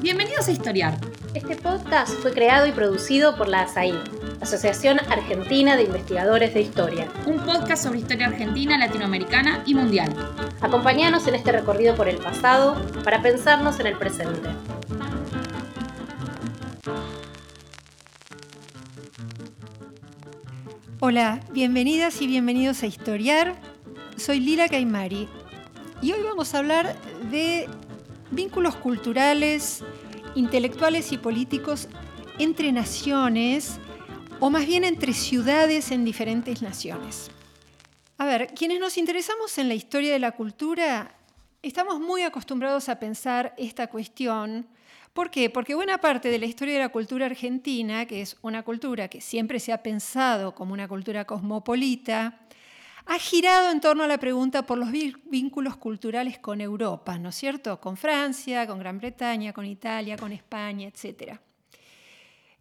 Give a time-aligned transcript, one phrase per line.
[0.00, 0.98] Bienvenidos a Historiar.
[1.34, 3.94] Este podcast fue creado y producido por la ASAI,
[4.40, 7.08] Asociación Argentina de Investigadores de Historia.
[7.26, 10.14] Un podcast sobre historia argentina, latinoamericana y mundial.
[10.60, 14.50] Acompáñanos en este recorrido por el pasado para pensarnos en el presente.
[21.00, 23.56] Hola, bienvenidas y bienvenidos a Historiar.
[24.16, 25.28] Soy Lila Caimari
[26.02, 26.96] y hoy vamos a hablar
[27.30, 27.68] de
[28.32, 29.84] vínculos culturales,
[30.34, 31.88] intelectuales y políticos
[32.38, 33.78] entre naciones
[34.40, 37.30] o más bien entre ciudades en diferentes naciones.
[38.18, 41.14] A ver, quienes nos interesamos en la historia de la cultura,
[41.62, 44.66] estamos muy acostumbrados a pensar esta cuestión.
[45.12, 45.50] ¿Por qué?
[45.50, 49.20] Porque buena parte de la historia de la cultura argentina, que es una cultura que
[49.20, 52.40] siempre se ha pensado como una cultura cosmopolita,
[53.06, 57.34] ha girado en torno a la pregunta por los vínculos culturales con Europa, ¿no es
[57.34, 57.80] cierto?
[57.80, 61.38] Con Francia, con Gran Bretaña, con Italia, con España, etc.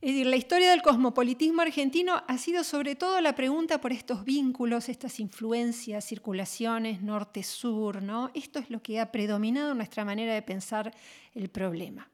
[0.01, 4.25] Es decir, la historia del cosmopolitismo argentino ha sido sobre todo la pregunta por estos
[4.25, 8.31] vínculos, estas influencias, circulaciones norte-sur, ¿no?
[8.33, 10.91] Esto es lo que ha predominado en nuestra manera de pensar
[11.35, 12.09] el problema.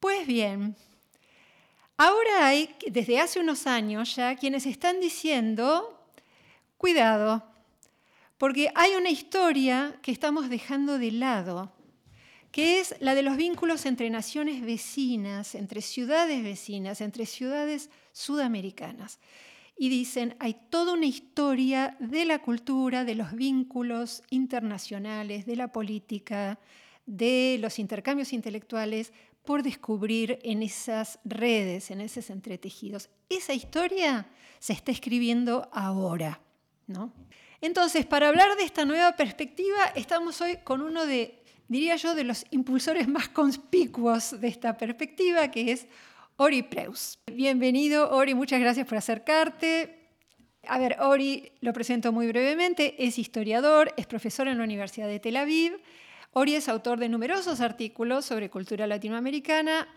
[0.00, 0.74] Pues bien,
[1.96, 5.95] ahora hay, desde hace unos años ya, quienes están diciendo
[6.86, 7.42] Cuidado,
[8.38, 11.72] porque hay una historia que estamos dejando de lado,
[12.52, 19.18] que es la de los vínculos entre naciones vecinas, entre ciudades vecinas, entre ciudades sudamericanas.
[19.76, 25.72] Y dicen, hay toda una historia de la cultura, de los vínculos internacionales, de la
[25.72, 26.60] política,
[27.04, 29.12] de los intercambios intelectuales
[29.44, 33.10] por descubrir en esas redes, en esos entretejidos.
[33.28, 34.28] Esa historia
[34.60, 36.45] se está escribiendo ahora.
[37.60, 42.24] Entonces, para hablar de esta nueva perspectiva, estamos hoy con uno de, diría yo, de
[42.24, 45.86] los impulsores más conspicuos de esta perspectiva, que es
[46.36, 47.18] Ori Preus.
[47.32, 50.10] Bienvenido, Ori, muchas gracias por acercarte.
[50.68, 55.18] A ver, Ori lo presento muy brevemente, es historiador, es profesor en la Universidad de
[55.18, 55.80] Tel Aviv.
[56.32, 59.88] Ori es autor de numerosos artículos sobre cultura latinoamericana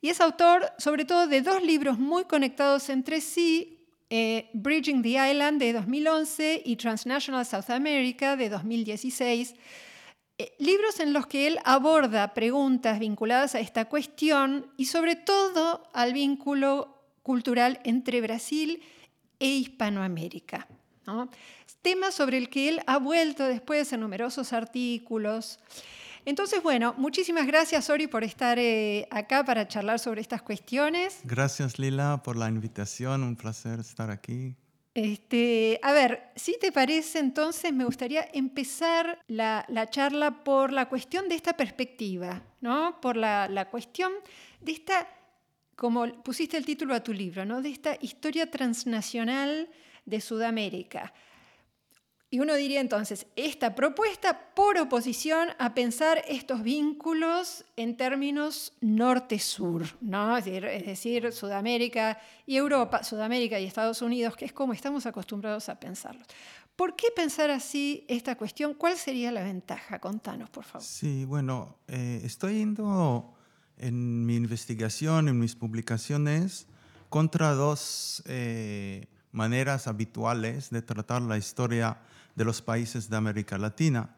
[0.00, 3.77] y es autor sobre todo de dos libros muy conectados entre sí,
[4.10, 9.54] eh, Bridging the Island de 2011 y Transnational South America de 2016,
[10.38, 15.82] eh, libros en los que él aborda preguntas vinculadas a esta cuestión y sobre todo
[15.92, 18.82] al vínculo cultural entre Brasil
[19.38, 20.66] e Hispanoamérica.
[21.82, 25.58] Tema sobre el que él ha vuelto después en numerosos artículos.
[26.28, 31.20] Entonces, bueno, muchísimas gracias, Ori, por estar eh, acá para charlar sobre estas cuestiones.
[31.24, 33.22] Gracias, Lila, por la invitación.
[33.22, 34.54] Un placer estar aquí.
[34.92, 41.30] Este, a ver, si te parece, entonces me gustaría empezar la, charla por la cuestión
[41.30, 43.00] de esta perspectiva, ¿no?
[43.00, 44.12] Por la, la, cuestión
[44.60, 45.08] de esta,
[45.76, 47.62] como pusiste el título a tu libro, ¿no?
[47.62, 49.70] De esta historia transnacional
[50.04, 51.10] de Sudamérica.
[52.30, 59.86] Y uno diría entonces, esta propuesta por oposición a pensar estos vínculos en términos norte-sur,
[60.02, 60.36] ¿no?
[60.36, 65.80] es, decir, Sudamérica y Europa, Sudamérica y Estados Unidos, que es como estamos acostumbrados a
[65.80, 66.26] pensarlos.
[66.76, 68.74] ¿Por qué pensar así esta cuestión?
[68.74, 69.98] ¿Cuál sería la ventaja?
[69.98, 70.86] Contanos, por favor.
[70.86, 73.34] Sí, bueno, eh, estoy yendo
[73.78, 76.66] en mi investigación, en mis publicaciones,
[77.08, 81.98] contra dos eh, maneras habituales de tratar la historia
[82.38, 84.14] de los países de América Latina.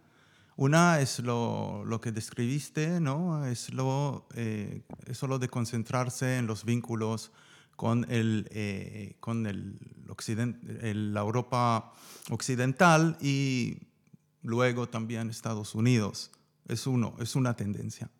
[0.57, 3.47] Una es lo, lo que describiste, ¿no?
[3.47, 7.33] es, lo, eh, es de concentrarse en los vínculos
[7.77, 9.79] con, el, eh, con el
[11.15, 11.95] la Europa
[12.29, 13.79] occidental y
[14.43, 16.31] luego también Estados Unidos.
[16.69, 18.11] Es, uno, es una tendencia.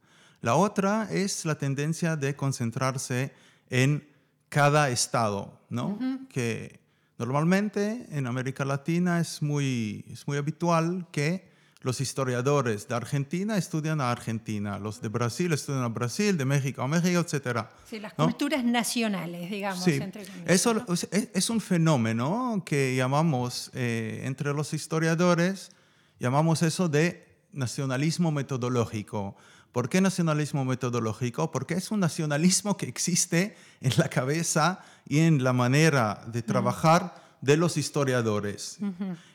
[0.41, 3.35] La otra es la tendencia de concentrarse
[3.69, 4.09] en
[4.49, 5.99] cada estado, ¿no?
[6.31, 6.81] que
[7.21, 11.51] Normalmente en América Latina es muy, es muy habitual que
[11.83, 16.81] los historiadores de Argentina estudian a Argentina, los de Brasil estudian a Brasil, de México
[16.81, 17.67] a México, etc.
[17.85, 19.85] Sí, las culturas nacionales, digamos.
[19.85, 20.01] Sí.
[20.47, 25.73] Eso es, un fenómeno que llamamos, eh, entre los historiadores,
[26.21, 29.37] llamamos eso de nacionalismo metodológico.
[29.73, 31.51] ¿Por qué nacionalismo metodológico?
[31.51, 37.15] Porque es un nacionalismo que existe en la cabeza y en la manera de trabajar
[37.41, 38.79] de los historiadores.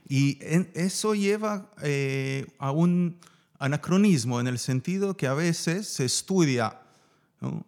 [0.08, 0.38] Y
[0.74, 3.18] eso lleva eh, a un
[3.60, 6.82] anacronismo en el sentido que a veces se estudia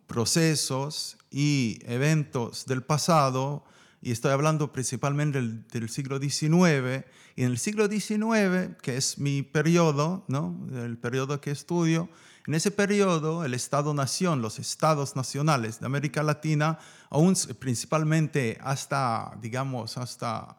[0.08, 3.64] procesos y eventos del pasado
[4.02, 7.04] y estoy hablando principalmente del, del, siglo XIX,
[7.36, 10.56] y en el siglo XIX, que es mi periodo, ¿no?
[10.76, 12.08] el periodo que estudio,
[12.48, 16.80] en ese periodo el Estado-Nación, los estados nacionales de América Latina,
[17.10, 20.58] aún principalmente hasta, digamos, hasta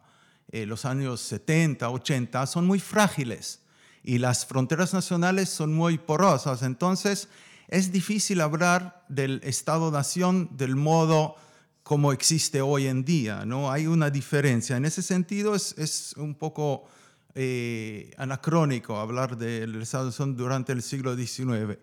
[0.51, 3.61] eh, los años 70, 80, son muy frágiles
[4.03, 6.61] y las fronteras nacionales son muy porosas.
[6.61, 7.27] Entonces,
[7.67, 11.37] es difícil hablar del Estado-Nación del modo
[11.81, 13.71] como existe hoy en día, ¿no?
[13.71, 14.77] Hay una diferencia.
[14.77, 16.85] En ese sentido es, es un poco
[17.35, 21.77] eh, anacrónico hablar del Estado-Nación durante el siglo XIX.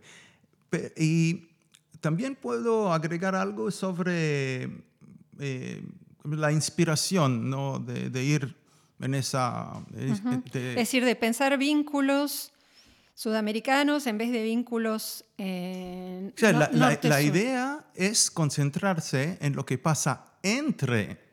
[0.96, 1.48] Y
[2.00, 4.84] también puedo agregar algo sobre
[5.38, 5.82] eh,
[6.24, 7.78] la inspiración ¿no?
[7.78, 8.56] de, de, ir
[9.00, 9.84] en esa...
[9.96, 10.22] es
[10.52, 12.52] decir, de pensar vínculos
[13.14, 15.24] sudamericanos en vez de vínculos...
[15.38, 21.24] Eh, la, idea es concentrarse en lo que pasa entre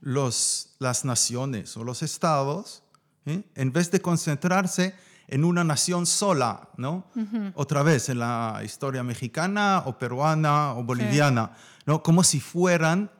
[0.00, 2.82] los, las naciones o los estados,
[3.26, 4.94] en vez de concentrarse
[5.28, 7.06] en una nación sola, ¿no?
[7.54, 11.50] Otra vez, en la historia mexicana o peruana o boliviana,
[11.84, 12.02] ¿no?
[12.02, 13.10] Como si fueran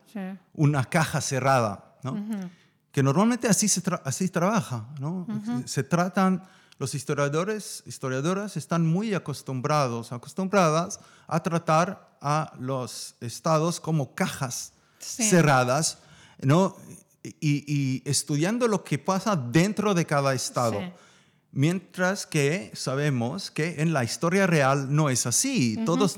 [0.55, 2.17] una caja cerrada, ¿no?
[2.93, 5.27] Que normalmente así se así trabaja, ¿no?
[5.67, 6.43] Se tratan
[6.79, 15.99] los historiadores, historiadoras están muy acostumbrados, acostumbradas a tratar a los estados como cajas cerradas,
[16.43, 16.77] ¿no?
[17.41, 20.81] Y, estudiando lo que pasa dentro de cada estado.
[21.53, 25.79] Mientras que sabemos que en la historia real no es así.
[25.87, 26.17] Todos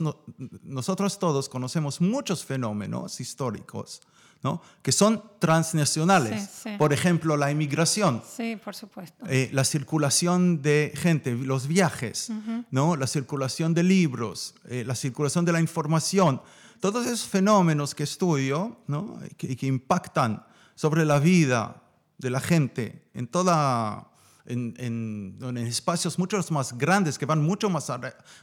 [0.62, 4.00] nosotros todos conocemos muchos fenómenos históricos
[4.43, 4.62] ¿no?
[4.82, 6.62] que son transnacionales.
[6.78, 8.22] Por ejemplo, la inmigración.
[8.37, 9.25] Sí, por supuesto.
[9.28, 12.31] Eh, la circulación de gente, los viajes,
[12.70, 12.96] ¿no?
[12.96, 16.40] la circulación de libros, eh, la circulación de la información.
[16.81, 19.19] Todos esos fenómenos que estudio ¿no?
[19.37, 20.44] que, que impactan
[20.79, 21.83] sobre la vida
[22.19, 24.13] de la gente en toda
[24.47, 27.91] en, en, espacios mucho más grandes que van mucho más,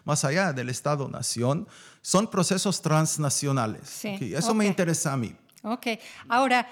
[0.03, 1.65] más allá del Estado-nación,
[2.01, 3.87] son procesos transnacionales.
[3.87, 4.33] Sí.
[4.35, 5.33] Eso me interesa a mí.
[5.63, 5.87] Ok,
[6.27, 6.67] ahora,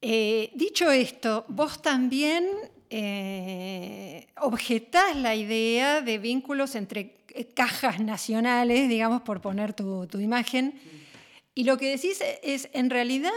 [0.00, 2.48] eh, dicho esto, vos también
[2.88, 10.80] eh, objetás la idea de vínculos entre cajas nacionales, digamos, por poner tu, imagen,
[11.54, 13.32] y lo que decís es, en realidad,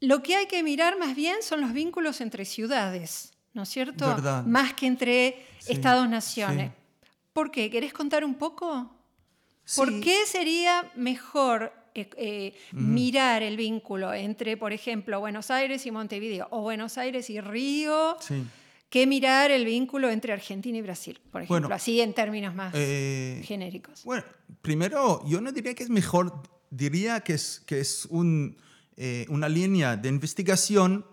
[0.00, 4.16] lo que hay que mirar más bien son los vínculos entre ciudades, ¿no es cierto?
[4.46, 6.72] Más que entre estados-naciones.
[7.32, 7.70] ¿Por qué?
[7.70, 8.90] ¿Querés contar un poco?
[9.76, 15.90] ¿Por qué sería mejor eh, eh, mirar el vínculo entre, por ejemplo, Buenos Aires y
[15.90, 18.16] Montevideo o Buenos Aires y Río,
[18.88, 23.42] que mirar el vínculo entre Argentina y Brasil, por ejemplo, así en términos más eh,
[23.44, 24.04] genéricos.
[24.04, 24.24] Bueno,
[24.62, 28.56] primero, yo no diría que es mejor, diría que es, que es un,
[29.28, 31.04] una línea de investigación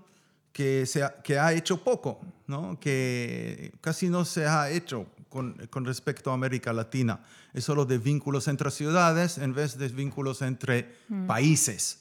[0.56, 2.80] que, se ha, que ha hecho poco, ¿no?
[2.80, 7.20] que casi no se ha hecho con, respecto a América Latina.
[7.54, 11.28] Es solo de vínculos entre ciudades en vez de vínculos entre mm.
[11.28, 12.00] países.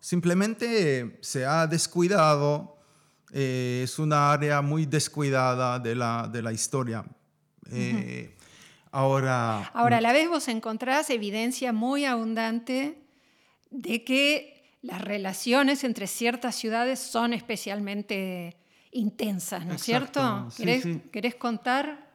[0.00, 2.78] Simplemente se ha descuidado,
[3.30, 7.04] eh, es una área muy descuidada de la, de la historia.
[7.70, 8.34] Eh,
[8.90, 13.02] ahora, ahora, a la vez vos encontrás evidencia muy abundante
[13.70, 14.55] de que
[14.86, 18.56] las relaciones entre ciertas ciudades son especialmente
[18.92, 20.48] intensas, ¿no es cierto?
[21.12, 22.06] ¿Querés, contar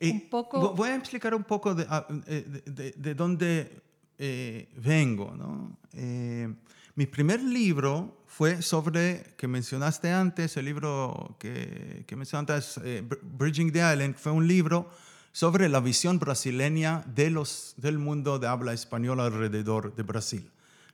[0.00, 0.72] un poco.
[0.74, 2.62] Voy a explicar un poco de, ah, eh,
[2.96, 3.82] de, dónde
[4.16, 5.34] eh, vengo.
[5.36, 5.76] ¿no?
[5.92, 6.48] Eh,
[6.94, 13.72] mi primer libro fue sobre, que mencionaste antes, el libro que, que mencionaste antes, Bridging
[13.72, 14.88] the Island, fue un libro
[15.32, 20.50] sobre la visión brasileña de los, del mundo de habla española alrededor de Brasil.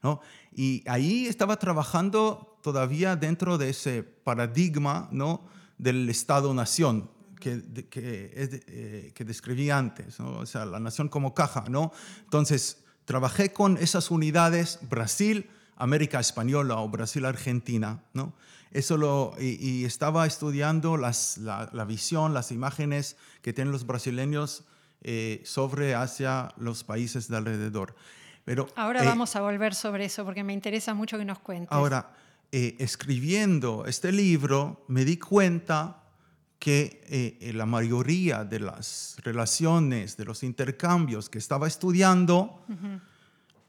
[0.07, 0.21] ¿No?
[0.55, 5.49] Y ahí estaba trabajando todavía dentro de ese paradigma ¿no?
[5.79, 7.11] del Estado-nación,
[7.41, 7.61] que,
[7.93, 11.93] eh, que, describí antes, o sea, la nación como caja, ¿no?
[12.23, 18.33] Entonces, trabajé con esas unidades Brasil, América Española o Brasil-Argentina, ¿no?
[18.71, 24.65] Eso lo, y, estaba estudiando las, la, visión, las imágenes que tienen los brasileños
[25.03, 27.97] eh, sobre hacia los países de alrededor.
[28.47, 31.69] Pero, ahora eh, vamos a volver sobre eso porque me interesa mucho que nos cuentes.
[31.71, 32.15] Ahora,
[32.53, 36.05] escribiendo este libro, me di cuenta
[36.59, 42.65] que eh, la mayoría de las relaciones, de los intercambios que estaba estudiando,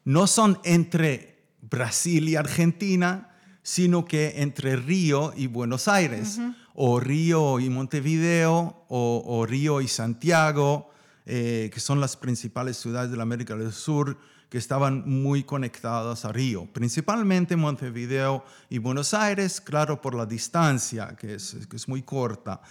[0.06, 6.40] no son entre Brasil y Argentina, sino que entre Río y Buenos Aires,
[6.76, 10.92] o Río y Montevideo, o, Río y Santiago.
[11.30, 14.18] eh, que son las principales ciudades de la América del Sur,
[14.50, 21.16] que estaban muy conectadas a Río, principalmente Montevideo y Buenos Aires, claro, por la distancia,
[21.20, 22.62] que es, que es muy corta.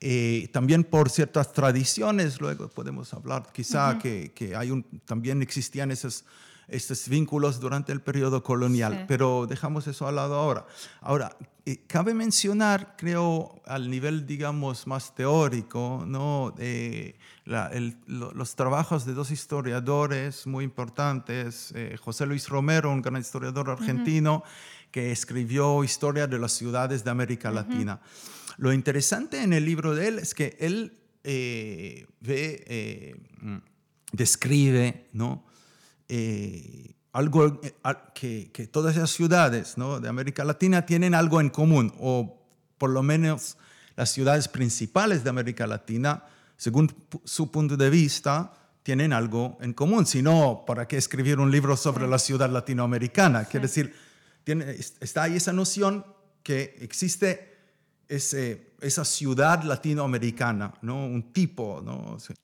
[0.00, 5.90] Eh, también por ciertas tradiciones, luego podemos hablar quizá que, que, hay un, también existían
[5.90, 6.24] esos,
[6.70, 9.04] estos vínculos durante el periodo colonial, Sí.
[9.08, 10.66] pero dejamos eso al lado ahora.
[11.00, 11.36] Ahora,
[11.66, 16.54] eh, cabe mencionar, creo, al nivel, digamos, más teórico, ¿no?
[16.58, 22.90] Eh, la- el- lo- los trabajos de dos historiadores muy importantes, eh, José Luis Romero,
[22.90, 24.42] un gran historiador argentino,
[24.90, 28.00] que escribió Historia de las ciudades de América Latina.
[28.58, 33.56] Lo interesante en el libro de él es que él eh, ve, eh, mm,
[34.12, 35.44] describe, ¿no?
[36.12, 37.72] Eh, algo eh,
[38.14, 40.00] que, que todas esas ciudades ¿no?
[40.00, 42.36] de América Latina tienen algo en común, o
[42.78, 43.56] por lo menos
[43.96, 46.24] las ciudades principales de América Latina,
[46.56, 46.92] según
[47.24, 48.52] su punto de vista,
[48.82, 50.04] tienen algo en común.
[50.06, 53.44] Si no, ¿para qué escribir un libro sobre la ciudad latinoamericana?
[53.44, 53.94] Quiere decir,
[54.42, 56.04] tiene, está ahí esa noción
[56.42, 57.56] que existe
[58.08, 61.06] ese- esa ciudad latinoamericana, ¿no?
[61.06, 61.82] un tipo.
[61.84, 62.18] ¿no?
[62.18, 62.34] Sea,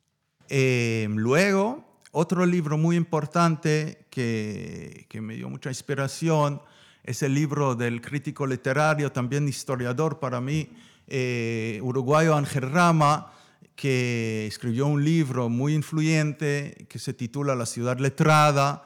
[0.49, 6.63] eh, luego, otro libro muy importante que, que me dio mucha inspiración
[7.05, 10.71] es el libro del crítico literario, también historiador para mí,
[11.09, 13.33] eh, uruguayo Ángel Rama,
[13.75, 18.85] que escribió un libro muy influyente que se titula La ciudad letrada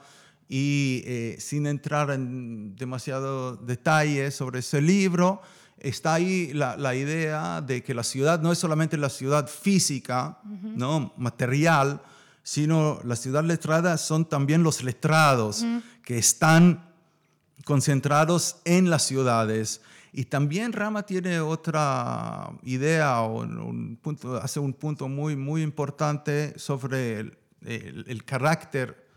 [0.49, 5.41] y eh, sin entrar en demasiado detalle sobre ese libro,
[5.79, 10.39] está ahí la, la idea de que la ciudad no es solamente la ciudad física,
[10.43, 11.13] ¿no?
[11.15, 12.01] material,
[12.43, 15.63] sino la ciudad letrada son también los letrados
[16.03, 16.89] que están
[17.65, 19.81] concentrados en las ciudades.
[20.13, 26.57] Y también Rama tiene otra idea, o un punto, hace un punto muy, muy importante
[26.59, 29.07] sobre el, el- el carácter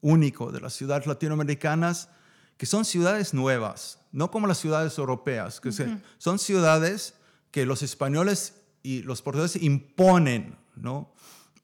[0.00, 2.08] único de las ciudades latinoamericanas,
[2.56, 5.70] que son ciudades nuevas, no como las ciudades europeas, que
[6.18, 7.14] son ciudades
[7.50, 11.12] que los españoles y los portugueses imponen ¿no?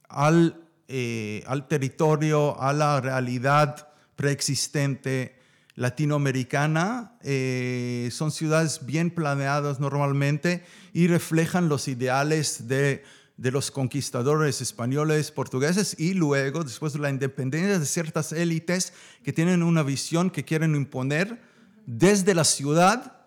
[0.09, 5.37] al, eh, al territorio, a la realidad preexistente
[5.77, 7.17] latinoamericana.
[7.23, 13.03] eh, son ciudades bien planeadas normalmente y reflejan los ideales de,
[13.37, 18.93] de los conquistadores españoles, portugueses y luego, después de la independencia, de ciertas élites
[19.25, 21.41] que tienen una visión que quieren imponer
[21.87, 23.25] desde la ciudad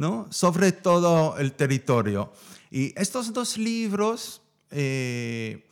[0.00, 0.26] ¿no?
[0.30, 2.32] sobre todo el territorio.
[2.70, 4.40] Y estos dos libros
[4.70, 5.66] eh,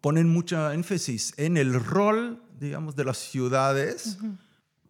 [0.00, 4.18] ponen mucha énfasis en el rol, digamos, de las ciudades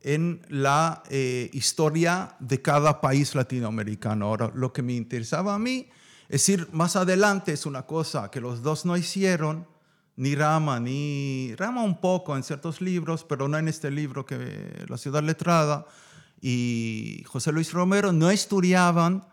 [0.01, 4.27] en la eh, historia de cada país latinoamericano.
[4.27, 5.89] Ahora, lo que me interesaba a mí
[6.29, 9.67] es ir más adelante, es una cosa que los dos no hicieron,
[10.17, 14.85] ni Rama, ni Rama un poco en ciertos libros, pero no en este libro que
[14.89, 15.87] La ciudad letrada,
[16.41, 19.25] y José Luis Romero no estudiaban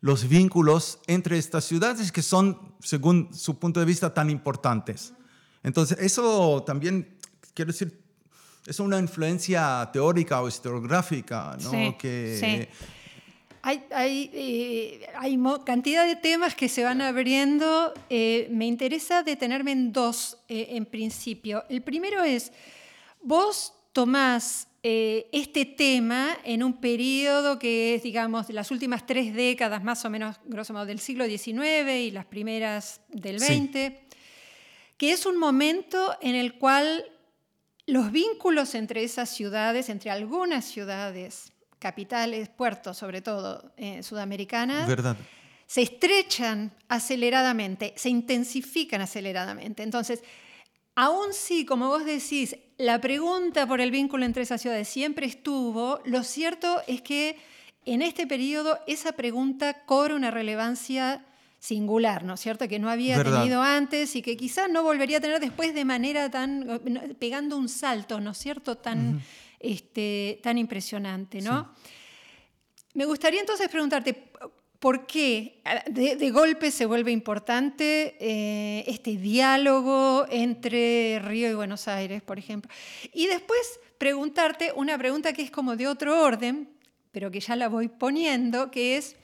[0.00, 5.12] los vínculos entre estas ciudades que son, según su punto de vista, tan importantes.
[5.62, 7.18] Entonces, eso también,
[7.54, 8.00] quiero decir,
[8.66, 11.70] es una influencia teórica o historiográfica, ¿no?
[11.70, 12.68] Sí, que, sí.
[13.62, 17.92] Hay, hay, eh, hay cantidad de temas que se van abriendo.
[18.08, 21.64] Eh, me interesa detenerme en dos eh, en principio.
[21.68, 22.52] El primero es,
[23.20, 29.34] vos tomás eh, este tema en un periodo que es, digamos, de las últimas tres
[29.34, 33.68] décadas, más o menos, grosso modo, del siglo XIX y las primeras del Sí.
[33.70, 33.92] XX,
[34.96, 37.04] que es un momento en el cual
[37.84, 45.18] los vínculos entre esas ciudades, entre algunas ciudades, capitales, puertos sobre todo, eh, sudamericanas, ¿verdad?
[45.66, 49.82] se estrechan aceleradamente, se intensifican aceleradamente.
[49.82, 50.22] Entonces,
[50.94, 56.00] aun si, como vos decís, la pregunta por el vínculo entre esas ciudades siempre estuvo,
[56.04, 57.36] lo cierto es que
[57.84, 61.24] en este periodo esa pregunta cobra una relevancia
[61.58, 62.68] singular, ¿no es cierto?
[62.68, 63.40] Que no había Verdad.
[63.40, 66.80] tenido antes y que quizás no volvería a tener después de manera tan,
[67.18, 68.76] pegando un salto, ¿no es cierto?
[68.76, 69.20] Tan,
[69.58, 71.74] este, tan impresionante, ¿no?
[72.94, 74.27] Me gustaría entonces preguntarte,
[74.78, 81.88] ¿por qué de, de golpe se vuelve importante eh, este diálogo entre Río y Buenos
[81.88, 82.70] Aires, por ejemplo?
[83.12, 86.68] Y después preguntarte una pregunta que es como de otro orden,
[87.10, 89.16] pero que ya la voy poniendo, que es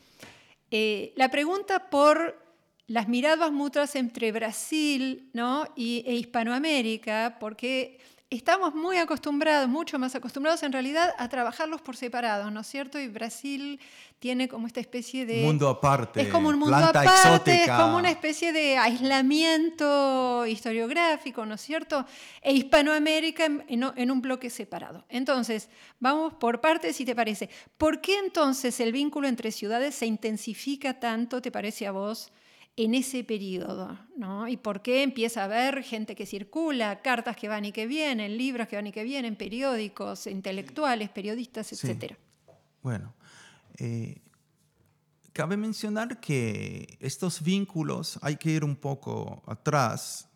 [0.71, 2.43] eh, la pregunta por
[2.87, 5.31] las miradas mutuas entre Brasil
[5.77, 7.99] y, e Hispanoamérica, porque
[8.37, 12.99] estamos muy acostumbrados, mucho más acostumbrados en realidad a trabajarlos por separado, ¿no es cierto?
[12.99, 13.79] Y Brasil
[14.19, 15.43] tiene como esta especie de...
[15.43, 16.23] Mundo aparte.
[16.23, 22.07] Es como un mundo aparte, es como una especie de aislamiento historiográfico, ¿no es cierto?
[22.43, 25.05] E Hispanoamérica en- en un bloque separado.
[25.09, 25.69] Entonces,
[26.01, 27.49] vamos por partes, si te parece.
[27.77, 32.33] ¿Por qué entonces el vínculo entre ciudades se intensifica tanto, te parece a vos,
[32.77, 33.99] en ese periodo?
[34.17, 34.49] ¿no?
[34.49, 38.37] ¿Y por qué empieza a haber gente que circula, cartas que van y que vienen,
[38.37, 41.75] libros que van y que vienen, periódicos, intelectuales, periodistas, Sí.
[41.75, 42.17] etcétera?
[42.83, 43.15] Bueno,
[43.79, 44.21] eh,
[45.33, 50.29] cabe mencionar que estos vínculos hay que ir un poco atrás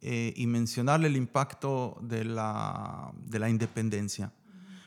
[0.00, 4.32] eh, y mencionar el impacto de la, de la independencia.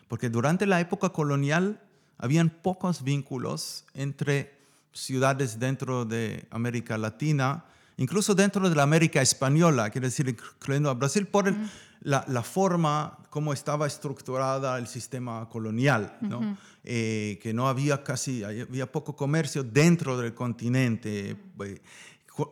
[0.07, 1.81] Porque durante la época colonial
[2.17, 4.53] habían pocos vínculos entre
[4.96, 7.66] ciudades dentro de América Latina,
[7.98, 11.58] incluso dentro de la América española, quiere decir, incluyendo a Brasil, por el-
[12.02, 16.56] la, la forma como estaba estructurada el sistema colonial, ¿no?
[16.84, 21.36] Eh, que no había casi, había poco comercio dentro del continente.
[21.60, 21.82] eh,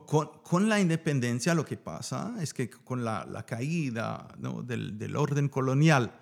[0.08, 4.64] con, con- la independencia lo que pasa es que con la, la caída ¿no?
[4.64, 6.14] del, del orden colonial,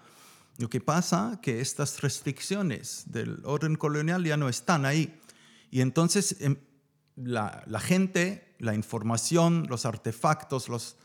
[0.57, 5.19] lo que pasa que estas restricciones del orden colonial ya no están ahí.
[5.71, 6.57] Y entonces em,
[7.15, 10.97] la, la gente, la información, los artefactos, los,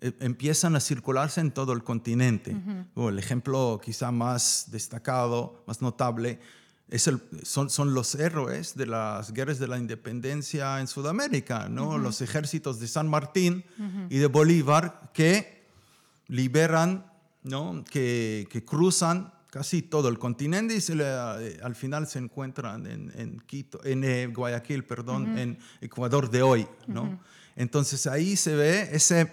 [0.00, 2.56] eh, empiezan a circularse en todo el continente.
[2.96, 6.38] El ejemplo quizá más destacado, más notable,
[6.88, 11.96] es el- son, son los héroes de las guerras de la independencia en Sudamérica, ¿no?
[11.98, 13.64] los ejércitos de San Martín
[14.10, 15.62] y de Bolívar que
[16.28, 17.06] liberan,
[17.42, 17.84] ¿no?
[17.90, 22.86] que, que cruzan casi todo el continente y se le- eh, al final se encuentran
[22.86, 26.66] en, en Quito, en eh, Guayaquil, perdón, en Ecuador de hoy.
[26.86, 27.20] ¿no?
[27.54, 29.30] Entonces ahí se ve ese,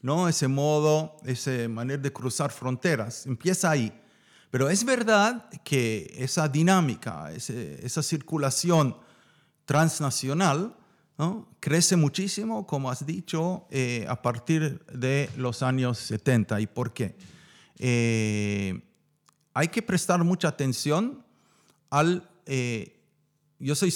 [0.00, 0.28] ¿no?
[0.30, 3.26] ese modo, esa manera de cruzar fronteras.
[3.26, 3.92] Empieza ahí.
[4.50, 8.96] Pero es verdad que esa dinámica, ese- esa circulación
[9.66, 10.74] transnacional,
[11.18, 11.46] ¿no?
[11.60, 16.62] crece muchísimo, como has dicho, eh, a partir de los años 70.
[16.62, 17.14] ¿Y por qué?
[17.78, 18.86] Eh,
[19.54, 21.24] hay que prestar mucha atención
[21.90, 22.28] al...
[22.46, 22.96] eh,
[23.58, 23.92] yo, soy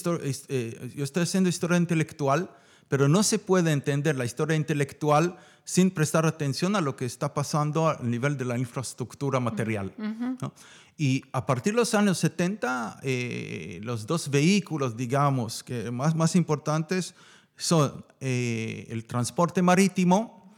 [0.49, 2.51] eh, yo estoy haciendo historia intelectual,
[2.89, 7.33] pero no se puede entender la historia intelectual sin prestar atención a lo que está
[7.33, 9.95] pasando a nivel de la infraestructura material.
[9.97, 10.53] ¿no?
[10.99, 16.37] Y a partir de los años 70, eh, los dos vehículos, digamos, que más, más
[16.37, 17.15] importantes
[17.57, 20.55] son eh, el transporte marítimo,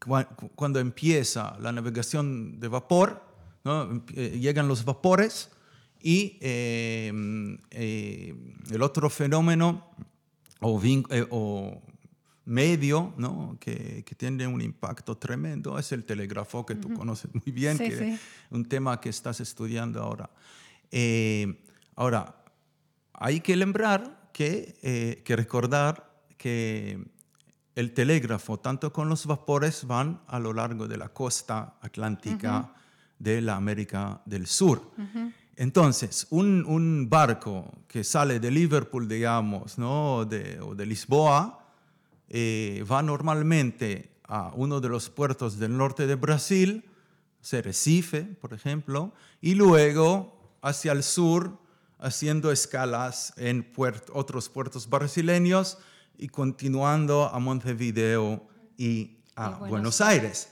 [0.00, 3.22] cua- cu- cuando empieza la navegación de vapor,
[3.64, 4.04] ¿no?
[4.14, 5.50] Eh, llegan los vapores
[6.00, 7.12] y eh,
[7.70, 8.34] eh,
[8.70, 9.88] el otro fenómeno
[10.60, 11.82] o,
[12.44, 13.56] medio ¿no?
[13.60, 17.84] que, que tiene un impacto tremendo es el telégrafo, que tú conoces muy bien, Sí,
[17.88, 18.04] que sí.
[18.14, 18.20] es
[18.50, 20.28] un tema que estás estudiando ahora.
[20.90, 22.42] Eh, ahora,
[23.12, 26.98] hay que lembrar que, eh, que recordar que
[27.76, 32.74] el telégrafo, tanto con los vapores, van a lo largo de la costa atlántica
[33.22, 34.90] de la América del Sur.
[35.56, 40.24] Entonces, un, un barco que sale de Liverpool, digamos, ¿no?
[40.24, 41.68] de, o de Lisboa,
[42.28, 46.84] eh, va normalmente a uno de los puertos del norte de Brasil,
[47.40, 51.58] se Recife, por ejemplo, y luego hacia el sur,
[51.98, 55.78] haciendo escalas en puert- otros puertos brasileños
[56.18, 60.48] y continuando a Montevideo y a Y Buenos Buenos Aires.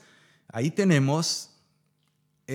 [0.53, 1.50] Ahí tenemos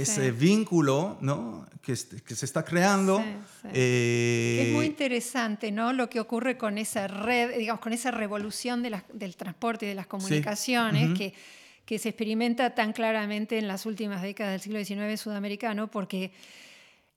[0.02, 0.30] ese Sí.
[0.30, 1.66] vínculo ¿no?
[1.82, 3.18] que, que se está creando.
[3.18, 3.24] Sí,
[3.62, 3.68] sí.
[3.74, 5.92] eh, Es muy interesante, ¿no?
[5.92, 9.88] Lo que ocurre con esa red, digamos, con esa revolución de las- del transporte y
[9.90, 11.14] de las comunicaciones Ujú.
[11.18, 11.34] que,
[11.84, 16.32] que se experimenta tan claramente en las últimas décadas del siglo XIX sudamericano, porque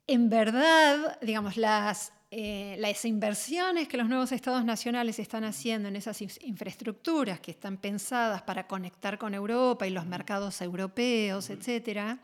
[0.07, 5.95] en verdad, digamos, las, eh, las inversiones que los nuevos estados nacionales están haciendo en
[5.95, 12.19] esas in- infraestructuras que están pensadas para conectar con Europa y los mercados europeos, etcétera,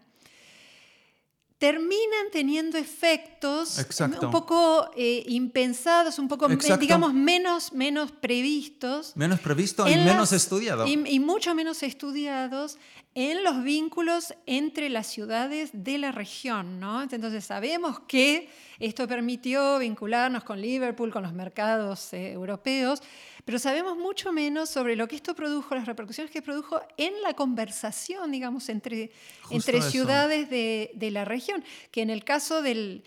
[1.69, 4.27] terminan teniendo efectos Exacto.
[4.27, 6.81] un poco eh, impensados, un poco, eh, Exacto.
[6.81, 9.13] digamos, menos, menos previstos.
[9.15, 10.85] menos previsto y en menos las- estudiado.
[10.85, 12.77] Y, y mucho menos estudiados
[13.15, 17.01] en los vínculos entre las ciudades de la región, ¿no?
[17.01, 18.47] Entonces sabemos que
[18.79, 23.01] esto permitió vincularnos con Liverpool, con los mercados eh, europeos,
[23.45, 27.35] pero sabemos mucho menos sobre lo que esto produjo, las repercusiones que produjo en la
[27.35, 29.11] conversación, digamos, entre,
[29.43, 29.91] Justo entre eso.
[29.91, 33.03] ciudades de, de la región, que en el caso del,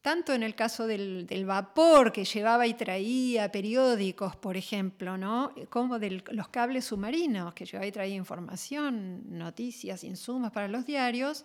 [0.00, 5.54] tanto en el caso del, del, vapor que llevaba y traía periódicos, por ejemplo, ¿no?
[5.68, 11.44] como de los cables submarinos que llevaba y traía información, noticias, insumos para los diarios,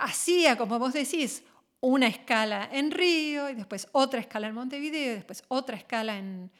[0.00, 1.44] hacía, como vos decís,
[1.80, 6.50] una escala en Río y después otra escala en Montevideo y después otra escala en,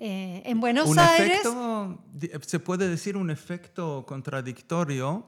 [0.00, 1.40] eh, en Buenos un Aires.
[1.40, 1.98] Efecto,
[2.46, 5.26] se puede decir un efecto contradictorio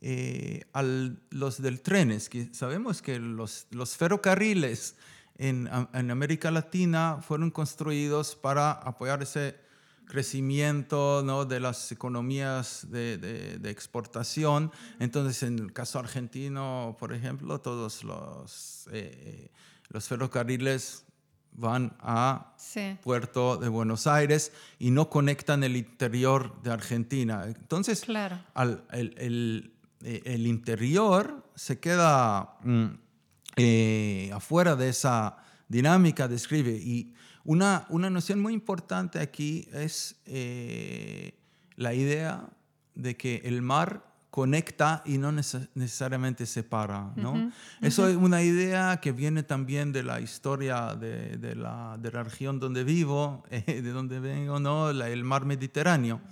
[0.00, 4.96] eh, a los del trenes, que sabemos que los, los ferrocarriles
[5.38, 9.56] en, en, América Latina fueron construidos para apoyar ese
[10.06, 11.44] crecimiento ¿no?
[11.44, 14.72] de las economías de, de, de, exportación.
[14.98, 19.50] Entonces, en el caso argentino, por ejemplo, todos los, eh,
[19.88, 21.04] los ferrocarriles
[21.60, 22.96] van a sí.
[23.02, 27.44] Puerto de Buenos Aires y no conectan el interior de Argentina.
[27.46, 28.38] Entonces, claro.
[28.54, 29.72] al, el, el,
[30.24, 32.86] el, interior se queda mm,
[33.56, 35.36] eh, afuera de esa
[35.68, 36.72] dinámica, describe.
[36.72, 41.34] Y una, una noción muy importante aquí es eh,
[41.76, 42.48] la idea
[42.94, 44.09] de que el mar
[44.40, 47.12] conecta y no necesariamente separa.
[47.14, 47.32] ¿no?
[47.32, 48.10] Uh -huh, Eso uh -huh.
[48.12, 52.58] es una idea que viene también de la historia de, de, la, de la, región
[52.58, 54.94] donde vivo, eh, de donde vengo, ¿no?
[54.94, 56.22] La, el mar Mediterráneo.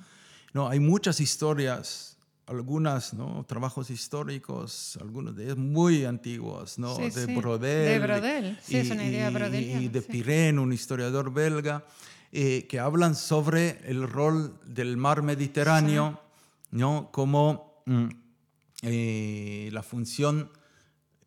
[0.55, 2.17] No, hay muchas historias,
[2.47, 3.45] algunas, ¿no?
[3.47, 6.97] trabajos históricos, algunos de ellos muy antiguos, ¿no?
[6.97, 7.35] Sí, de sí.
[7.35, 7.89] Brodel.
[7.93, 10.09] De Brodel, sí, y, es una idea brodeliana, Y de sí.
[10.11, 11.85] Pirén, un historiador belga,
[12.33, 16.23] eh, que hablan sobre el rol del mar Mediterráneo,
[16.71, 17.11] ¿no?
[17.13, 18.09] Como mm,
[18.83, 20.51] eh, la función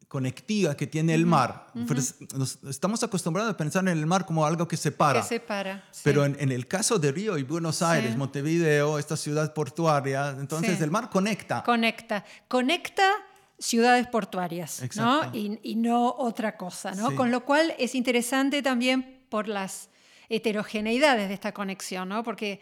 [0.08, 1.68] conectiva que tiene el mar.
[1.88, 5.22] Pero es- nos- estamos acostumbrados a pensar en el mar como algo que separa.
[5.22, 5.86] Que separa.
[5.92, 6.02] sí.
[6.04, 8.18] Pero en, en el caso de Río y Buenos Aires, Sí.
[8.18, 10.84] Montevideo, esta ciudad portuaria, entonces Sí.
[10.84, 11.64] el mar conecta.
[11.64, 12.26] Conecta.
[12.50, 13.10] Conecta
[13.58, 14.86] ciudades portuarias, ¿no?
[14.86, 15.38] Exacto.
[15.38, 17.16] Y, y no otra cosa, ¿no?
[17.16, 19.90] Con lo cual es interesante también por las
[20.28, 22.24] heterogeneidades de esta conexión, ¿no?
[22.24, 22.60] Porque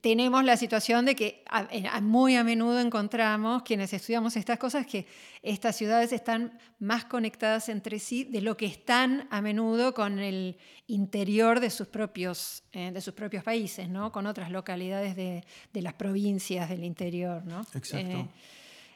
[0.00, 4.58] tenemos la situación de que a- en- a- muy a menudo encontramos, quienes estudiamos estas
[4.58, 5.06] cosas, que
[5.42, 10.56] estas ciudades están más conectadas entre sí de lo que están a menudo con el
[10.86, 14.10] interior de sus propios, eh, de sus propios países, ¿no?
[14.12, 17.44] con otras localidades de, de las provincias del interior.
[17.44, 17.60] ¿no?
[17.74, 17.96] Exacto.
[18.18, 18.26] Eh,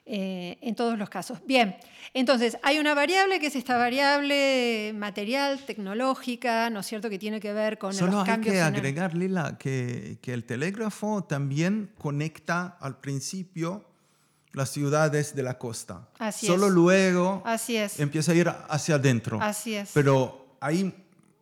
[0.07, 1.39] eh, en todos los casos.
[1.47, 1.77] Bien,
[2.13, 7.41] entonces hay una variable que es esta variable material, tecnológica, ¿no es cierto?, que tiene
[7.41, 8.53] que ver con Solo los hay cambios.
[8.53, 13.85] que en el- agregar, Lila, que, que el telégrafo también conecta al principio
[14.53, 16.09] las ciudades de la costa.
[16.19, 16.73] Así Solo es.
[16.73, 17.99] luego Así es.
[17.99, 19.39] empieza a ir hacia adentro.
[19.43, 19.91] Así es.
[19.95, 20.95] Pero hay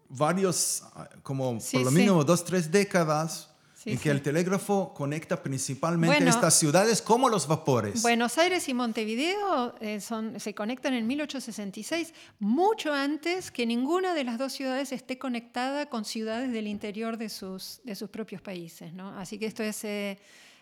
[0.08, 0.82] varios,
[1.22, 1.96] como Sí, por lo sí.
[1.96, 3.50] mínimo dos, tres décadas
[3.82, 4.02] Sí, en sí.
[4.04, 6.30] que el telégrafo conecta principalmente Bueno.
[6.30, 8.00] estas ciudades como los vapores.
[8.00, 14.22] Buenos Aires y Montevideo eh, son, se conectan en 1866, mucho antes que ninguna de
[14.22, 18.92] las dos ciudades esté conectada con ciudades del interior de sus, de sus propios países.
[18.92, 19.18] ¿no?
[19.18, 20.16] Así que esto es, eh,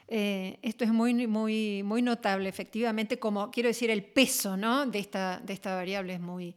[0.09, 4.87] eh, esto es muy, muy, muy notable, efectivamente, como quiero decir, el peso ¿no?
[4.87, 6.55] de, esta, de esta variable es muy,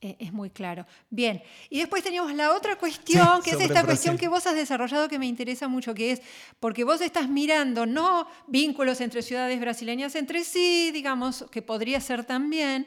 [0.00, 0.86] es muy claro.
[1.10, 4.54] Bien, y después teníamos la otra cuestión, Sí, que es esta cuestión que vos has
[4.54, 6.22] desarrollado que me interesa mucho, que es
[6.60, 12.24] porque vos estás mirando no vínculos entre ciudades brasileñas entre sí, digamos, que podría ser
[12.24, 12.86] también,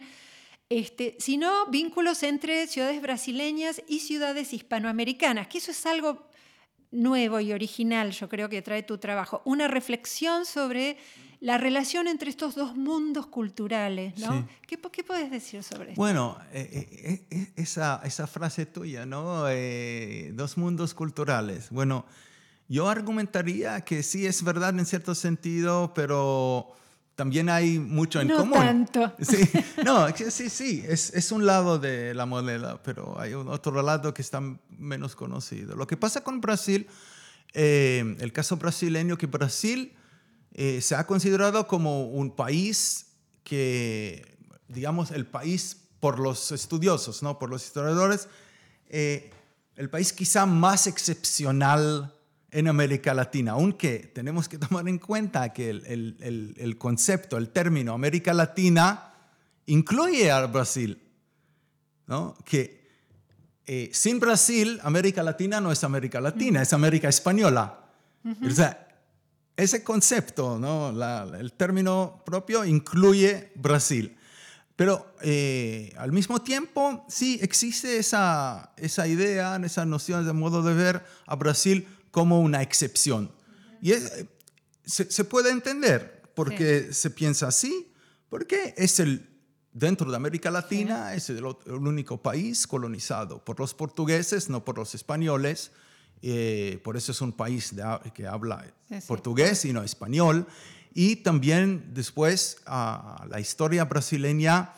[0.70, 6.30] este, sino vínculos entre ciudades brasileñas y ciudades hispanoamericanas, que eso es algo
[6.92, 9.42] nuevo y original, yo creo que trae tu trabajo.
[9.46, 10.98] Una reflexión sobre
[11.42, 14.34] la relación entre estos dos mundos culturales, ¿no?
[14.40, 14.46] Sí.
[14.68, 16.02] ¿Qué, qué puedes decir sobre esto?
[16.02, 19.46] Bueno, eh, eh, eh, esa, esa frase tuya, ¿no?
[19.48, 21.70] Eh, dos mundos culturales.
[21.70, 22.06] Bueno,
[22.68, 26.74] yo argumentaría que sí es verdad en cierto sentido, pero
[27.16, 28.60] también hay mucho en No común.
[28.60, 29.14] tanto.
[29.22, 29.38] Sí,
[29.86, 34.22] no, sí, sí, es, es un lado de la moneda, pero hay otro lado que
[34.22, 34.42] está
[34.78, 35.76] menos conocido.
[35.78, 36.86] Lo que pasa con Brasil,
[37.54, 39.94] el caso brasileño, que Brasil
[40.54, 43.08] eh, se ha considerado como un país
[43.44, 47.38] que, digamos, el país por los estudiosos, ¿no?
[47.40, 48.28] por los historiadores,
[48.90, 49.32] eh,
[49.76, 52.14] el país quizá más excepcional
[52.52, 57.38] en América Latina, aunque tenemos que tomar en cuenta que el, el- el- el concepto,
[57.38, 59.14] el término América Latina
[59.68, 61.02] incluye a Brasil,
[62.08, 62.36] ¿no?
[62.44, 62.80] que
[63.68, 67.86] eh, sin Brasil, América Latina no es América Latina, es América Española.
[68.46, 68.88] O sea,
[69.62, 70.92] ese concepto, ¿no?
[70.92, 74.16] La- el término propio incluye Brasil.
[74.76, 80.74] Pero eh, al mismo tiempo, sí existe esa, esa idea, esa noción, de modo de
[80.74, 83.32] ver a Brasil como una excepción.
[83.82, 84.26] Y es-
[84.86, 87.92] se, se puede entender porque se piensa así,
[88.30, 89.30] porque es el
[89.74, 94.78] dentro de América Latina es el, el, único país colonizado por los portugueses, no por
[94.78, 95.72] los españoles.
[96.22, 99.08] Eh, por eso es un país de, que habla sí, sí.
[99.08, 100.46] portugués y no español.
[100.94, 104.74] Y también después uh, la historia brasileña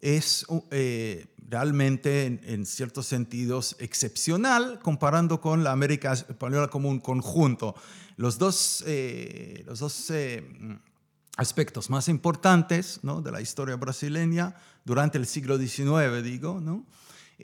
[0.00, 6.98] es eh, realmente en, en, ciertos sentidos excepcional comparando con la América española como un
[6.98, 7.74] conjunto.
[8.16, 10.12] Los dos, eh, los dos
[11.36, 13.22] aspectos más importantes ¿no?
[13.22, 16.84] de la historia brasileña durante el siglo XIX, digo, ¿no?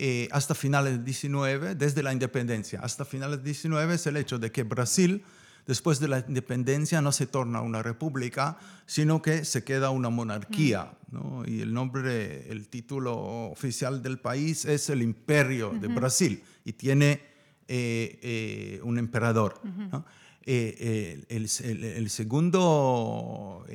[0.01, 4.39] Eh, hasta finales del XIX, desde la independencia hasta finales del XIX, es el hecho
[4.39, 5.25] de que Brasil,
[5.67, 10.93] después de la independencia, no se torna una república, sino que se queda una monarquía.
[11.11, 11.43] ¿no?
[11.45, 13.17] Y el nombre, el título
[13.51, 15.81] oficial del país es el Imperio uh -huh.
[15.81, 17.21] de Brasil y tiene
[17.67, 19.61] eh, eh, un emperador.
[19.65, 19.91] Uh -huh.
[19.91, 20.05] ¿no?
[20.47, 23.67] el, el, el, segundo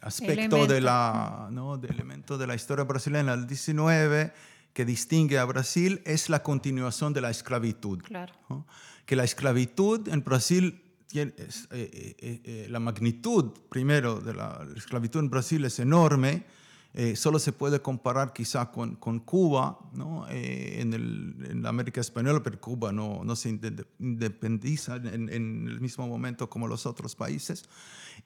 [0.00, 1.76] aspecto de la, ¿no?
[1.76, 4.32] de elemento de la historia brasileña del 19
[4.72, 8.02] que distingue a Brasil es la continuación de la esclavitud.
[8.02, 8.32] Claro.
[8.48, 8.66] ¿no?
[9.06, 14.66] Que la esclavitud en Brasil, tiene, es, eh, eh, eh, la magnitud primero de la
[14.76, 16.44] esclavitud en Brasil es enorme,
[17.14, 20.26] solo se puede comparar quizá con, Cuba ¿no?
[20.28, 23.48] en, América Española, pero Cuba no, se
[23.98, 27.64] independiza en, el mismo momento como los otros países.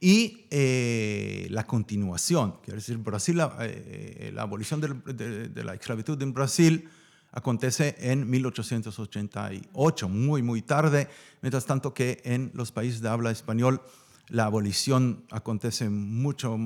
[0.01, 6.89] Y eh, la continuación, quiere decir, Brasil, la, eh, abolición de, la esclavitud en Brasil
[7.33, 11.09] acontece en 1888, muy, muy tarde,
[11.43, 13.83] mientras tanto que en los países de habla español
[14.29, 16.57] la abolición acontece mucho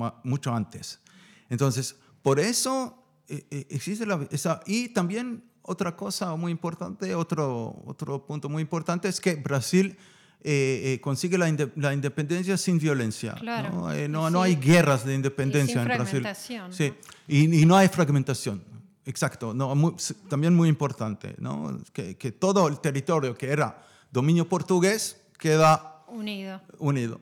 [0.53, 1.01] antes.
[1.49, 4.61] Entonces, por eso eh, existe la, esa...
[4.65, 9.97] Y también otra cosa muy importante, otro, otro punto muy importante es que Brasil
[10.41, 13.35] eh, eh, consigue la, inde la, independencia sin violencia.
[13.35, 13.69] Claro.
[13.71, 13.93] ¿no?
[13.93, 14.33] Eh, no, sí.
[14.33, 16.23] no, hay guerras de independencia en Brasil.
[16.23, 16.71] ¿no?
[16.71, 16.93] Sí,
[17.27, 18.63] y, y, no hay fragmentación.
[19.05, 19.95] Exacto, no, muy,
[20.29, 21.81] también muy importante, ¿no?
[21.91, 26.61] que, que, todo el territorio que era dominio portugués queda unido.
[26.77, 27.19] unido.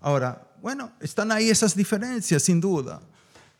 [0.00, 3.02] Ahora, bueno, están ahí esas diferencias, sin duda.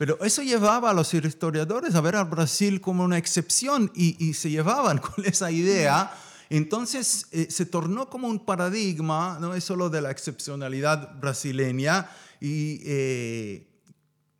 [0.02, 4.34] Pero eso llevaba a los historiadores a ver a Brasil como una excepción y, y
[4.34, 6.12] se llevaban con esa idea.
[6.50, 12.10] Entonces eh, se tornó como un paradigma, no es solo de la excepcionalidad brasileña,
[12.40, 13.68] y eh,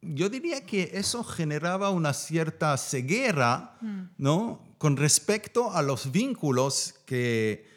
[0.01, 4.01] yo diría que eso generaba una cierta ceguera, mm.
[4.19, 4.65] ¿no?
[4.79, 7.69] Con respecto a los vínculos que,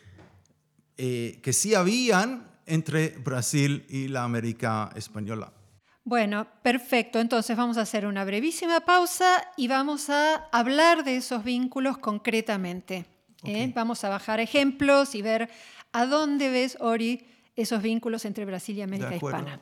[0.98, 5.54] eh, que sí habían entre Brasil y la América española.
[6.06, 7.20] Bueno, perfecto.
[7.20, 13.06] Entonces vamos a hacer una brevísima pausa y vamos a hablar de esos vínculos concretamente.
[13.41, 13.56] Okay.
[13.56, 13.72] ¿eh?
[13.74, 15.50] Vamos a bajar ejemplos y ver
[15.94, 19.60] a dónde ves, Ori, esos vínculos entre Brasil y América Hispana.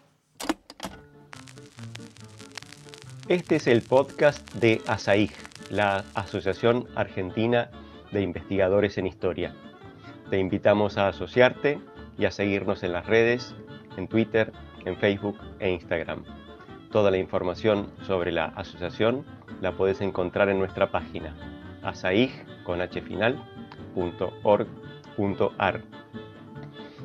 [3.30, 5.32] Este es el podcast de ASAIG,
[5.70, 7.72] la Asociación Argentina
[8.12, 9.56] de Investigadores en Historia.
[10.30, 11.80] Te invitamos a asociarte
[12.18, 13.56] y a seguirnos en las redes,
[13.96, 14.52] en Twitter,
[14.86, 16.24] en Facebook e Instagram.
[16.92, 19.26] Toda la información sobre la asociación
[19.62, 21.36] la puedes encontrar en nuestra página
[21.84, 22.32] asaig
[22.64, 23.44] con h final
[24.44, 25.82] .org.ar.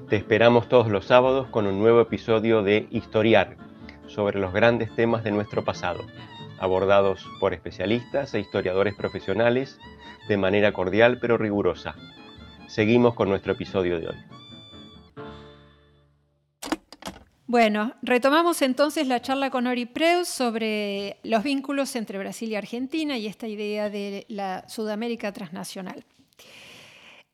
[0.08, 3.56] Te esperamos todos los sábados con un nuevo episodio de Historiar
[4.06, 6.00] sobre los grandes temas de nuestro pasado,
[6.58, 9.78] abordados por especialistas e historiadores profesionales
[10.28, 11.94] de manera cordial pero rigurosa.
[12.68, 14.16] Seguimos con nuestro episodio de hoy.
[17.48, 23.16] Bueno, retomamos entonces la charla con Ori Preus sobre los vínculos entre Brasil y Argentina
[23.16, 26.04] y esta idea de la Sudamérica transnacional.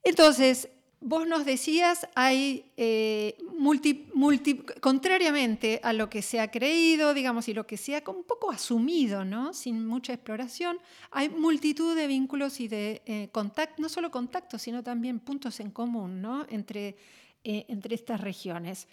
[0.04, 0.68] Entonces,
[1.00, 3.36] vos nos decías, hay eh,
[4.80, 8.52] contrariamente a lo que se ha creído, digamos, y lo que se ha un poco
[8.52, 9.52] asumido, ¿no?
[9.52, 10.78] sin mucha exploración,
[11.10, 15.72] hay multitud de vínculos y de eh, contactos, no solo contactos, sino también puntos en
[15.72, 16.46] común ¿no?
[16.50, 16.94] entre,
[17.42, 18.86] eh, entre estas regiones.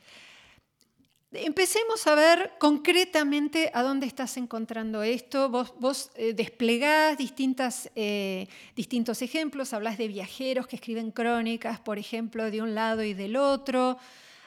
[1.34, 5.48] Empecemos a ver concretamente a dónde estás encontrando esto.
[5.48, 11.98] Vos, vos eh, desplegás distintas, eh, distintos ejemplos, hablas de viajeros que escriben crónicas, por
[11.98, 13.98] ejemplo, de un lado y del otro,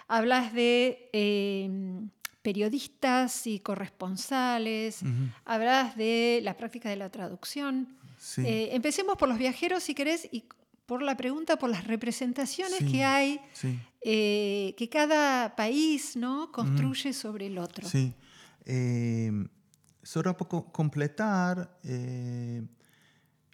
[0.09, 1.71] hablas de eh,
[2.43, 5.33] periodistas y corresponsales, uh -huh.
[5.47, 7.97] hablas de las prácticas de la traducción.
[8.19, 8.43] Sí.
[8.47, 10.45] empecemos por los viajeros, si querés, y
[10.87, 13.79] por la pregunta, por las representaciones sí, que hay, sí.
[14.03, 16.53] eh, que cada país ¿no?
[16.53, 17.89] construye sobre el otro.
[17.89, 18.15] Sí.
[18.67, 19.33] Eh,
[20.03, 22.63] solo para completar eh,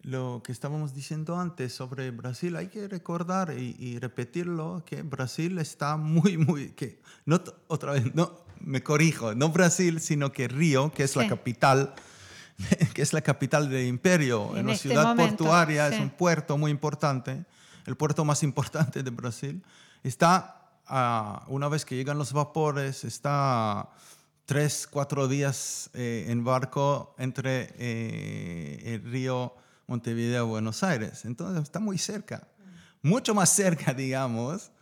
[0.03, 5.59] lo que estábamos diciendo antes sobre Brasil, hay que recordar y, y, repetirlo, que Brasil
[5.59, 6.71] está muy, muy...
[6.71, 11.19] Que, no, otra vez, no, me corrijo, no Brasil, sino que Río, que es sí.
[11.19, 11.95] la capital
[12.94, 15.94] que es la capital del imperio, En una este ciudad momento, portuaria, sí.
[15.94, 17.44] es un puerto muy importante,
[17.87, 19.62] el puerto más importante de Brasil.
[20.03, 20.70] Está,
[21.49, 23.90] una vez que llegan los vapores, está
[24.44, 29.55] tres, cuatro días eh, en barco entre eh, el río
[29.87, 31.25] Montevideo y Buenos Aires.
[31.25, 32.49] Entonces está muy cerca,
[33.03, 34.73] mucho más cerca, digamos,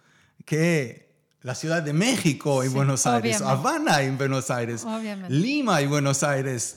[0.45, 1.09] que
[1.43, 3.69] la Ciudad de México y Sí, Buenos Aires, obviamente.
[3.69, 5.35] Habana y Buenos Aires, Obviamente.
[5.35, 6.77] Lima y Buenos Aires,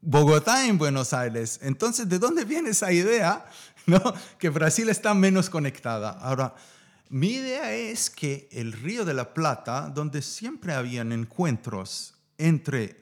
[0.00, 1.58] Bogotá en Buenos Aires.
[1.62, 3.46] Entonces, ¿de dónde viene esa idea?
[3.86, 4.00] ¿No?
[4.38, 6.10] Que Brasil está menos conectada.
[6.10, 6.54] Ahora,
[7.08, 12.96] mi idea es que el Río de la Plata, donde siempre habían encuentros entre,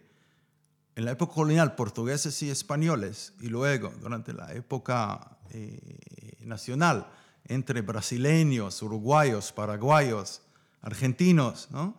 [0.94, 7.06] en la época colonial, portugueses y españoles, y luego, durante la época eh, nacional,
[7.46, 10.42] entre brasileños, uruguayos, paraguayos,
[10.82, 11.96] argentinos, ¿no?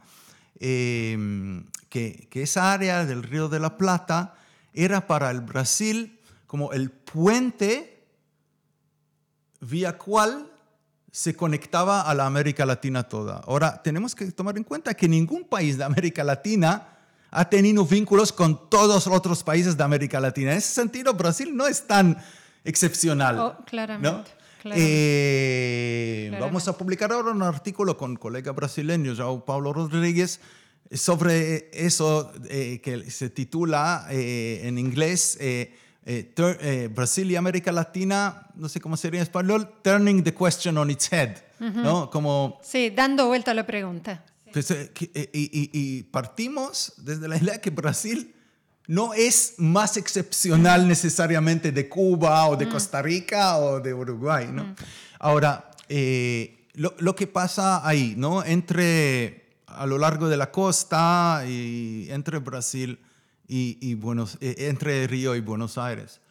[0.59, 4.35] Eh, que, que esa área del Río de la Plata
[4.75, 8.07] era para el Brasil como el puente
[9.61, 10.51] vía cual
[11.11, 13.37] se conectaba a la América Latina toda.
[13.47, 16.89] Ahora, tenemos que tomar en cuenta que ningún país de América Latina
[17.31, 20.51] ha tenido vínculos con todos los otros países de América Latina.
[20.51, 22.17] En ese sentido, Brasil no es tan
[22.63, 23.39] excepcional.
[23.39, 24.23] Oh, claramente, ¿no?
[24.61, 24.85] claramente.
[24.87, 26.45] Eh, Claramente.
[26.45, 30.39] vamos a publicar ahora un artículo con un colega brasileño, João Paulo Rodríguez,
[30.91, 35.73] sobre eso eh, que se titula eh, en inglés eh,
[36.05, 40.77] eh, eh, Brasil y América Latina, no sé cómo sería en español, Turning the Question
[40.77, 42.09] on its Head, ¿no?
[42.11, 44.23] Como Sí, dando vuelta a la pregunta.
[44.53, 48.33] pues, y, y- y partimos desde la idea que Brasil
[48.87, 54.75] no es más excepcional necesariamente de Cuba o de Costa Rica o de Uruguay, ¿no?
[55.19, 58.43] Ahora, eh, lo, lo que pasa ahí, ¿no?
[58.45, 62.99] Entre, a lo largo de la costa y entre Brasil
[63.47, 66.21] y, Buenos, eh, Río y Buenos Aires.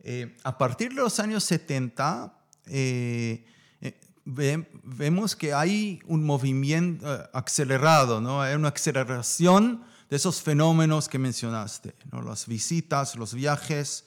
[0.00, 2.32] Eh, a partir de los años 70,
[2.66, 3.44] eh,
[4.24, 8.42] ve- vemos que hay un movimiento acelerado, ¿no?
[8.42, 12.22] Hay una aceleración de esos fenómenos que mencionaste, ¿no?
[12.22, 14.04] Las visitas, los viajes,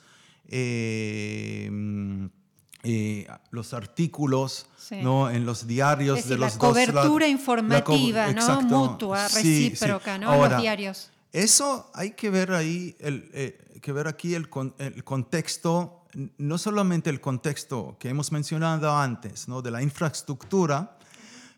[2.83, 4.97] eh, los artículos, Sí.
[5.03, 5.29] ¿no?
[5.29, 8.31] En los diarios Es de decir, la los dos cobertura La co- informativa, ¿no?
[8.41, 8.63] exacto.
[8.65, 9.69] Mutua, Sí, sí.
[9.69, 10.33] recíproca, ¿no?
[10.33, 11.09] En Ahora, los diarios.
[11.33, 16.05] eso hay que ver ahí, el, eh, que ver aquí el, con- el contexto,
[16.37, 19.61] no solamente el contexto que hemos mencionado antes, ¿no?
[19.61, 20.97] de la infraestructura,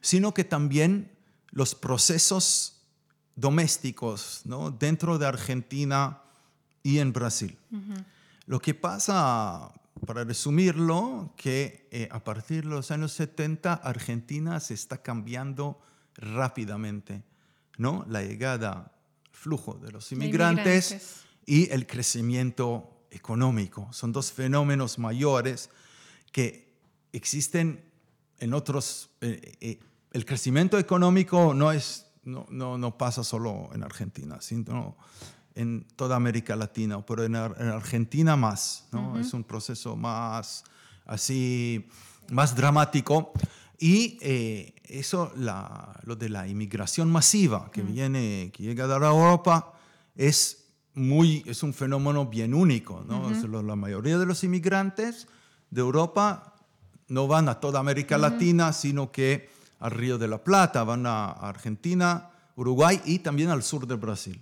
[0.02, 1.10] sino que también
[1.52, 2.82] los procesos
[3.36, 4.72] domésticos ¿no?
[4.72, 6.20] dentro de Argentina
[6.84, 7.58] y en Brasil.
[8.46, 9.72] Lo que pasa,
[10.06, 15.80] para resumirlo, que eh, a partir de los años 70 Argentina se está cambiando
[16.16, 17.24] rápidamente,
[17.78, 18.06] ¿no?
[18.08, 18.94] La llegada,
[19.32, 21.26] flujo de los inmigrantes, inmigrantes.
[21.46, 23.88] y el crecimiento económico.
[23.92, 25.70] Son dos fenómenos mayores
[26.32, 26.76] que
[27.12, 27.84] existen
[28.40, 29.10] en otros.
[29.22, 29.80] eh, eh,
[30.14, 34.98] el crecimiento económico no, es, no, no, no pasa solo en Argentina, sino
[35.62, 38.86] en toda América Latina, pero en, Ar- en Argentina más.
[38.92, 39.20] ¿no?
[39.20, 40.64] Es un proceso más
[41.06, 41.88] así,
[42.30, 43.32] más dramático.
[43.78, 49.74] Y eh, eso, la- lo de la inmigración masiva que viene, que llega de Europa,
[50.16, 53.04] es, muy, es un fenómeno bien único.
[53.08, 53.30] ¿no?
[53.32, 55.28] Es lo- la mayoría de los inmigrantes
[55.70, 56.54] de Europa
[57.08, 61.32] no van a toda América Latina, sino que al Río de la Plata, van a
[61.32, 64.40] Argentina, Uruguay y también al sur de Brasil.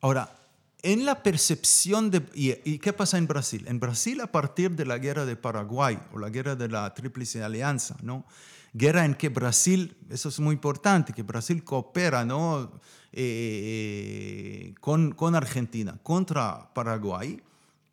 [0.00, 0.36] Ahora,
[0.82, 2.22] en la percepción de...
[2.34, 3.64] Y, y qué pasa en Brasil?
[3.68, 7.42] En Brasil, a partir de la guerra de Paraguay o la guerra de la Tríplice
[7.42, 8.24] Alianza, ¿no?
[8.72, 12.70] Guerra en que Brasil, eso es muy importante, que Brasil coopera, ¿no?
[13.12, 17.42] Eh, con, con Argentina contra Paraguay,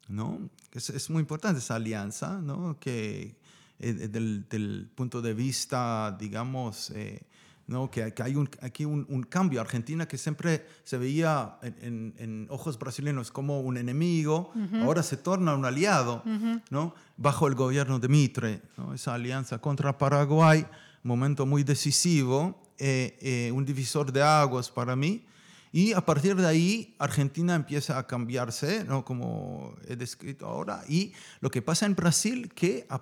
[0.07, 0.39] ¿no?
[0.71, 2.77] Es, es muy importante esa alianza, ¿no?
[2.79, 3.35] Que
[3.79, 7.23] eh, del, del punto de vista, digamos, eh,
[7.67, 7.91] ¿no?
[7.91, 9.59] que, que hay un, aquí un, un cambio.
[9.61, 14.51] Argentina que siempre se veía en, en- en ojos brasileños como un enemigo,
[14.81, 16.23] ahora se torna un aliado,
[16.69, 16.95] ¿no?
[17.17, 18.61] bajo el gobierno de Mitre.
[18.77, 18.93] ¿no?
[18.93, 20.65] Esa alianza contra Paraguay,
[21.03, 25.25] momento muy decisivo, eh, eh, un divisor de aguas para mí.
[25.73, 29.03] Y a partir de ahí, Argentina empieza a cambiarse, ¿no?
[29.03, 30.81] como he descrito ahora.
[30.87, 33.01] Y lo que pasa en Brasil, que a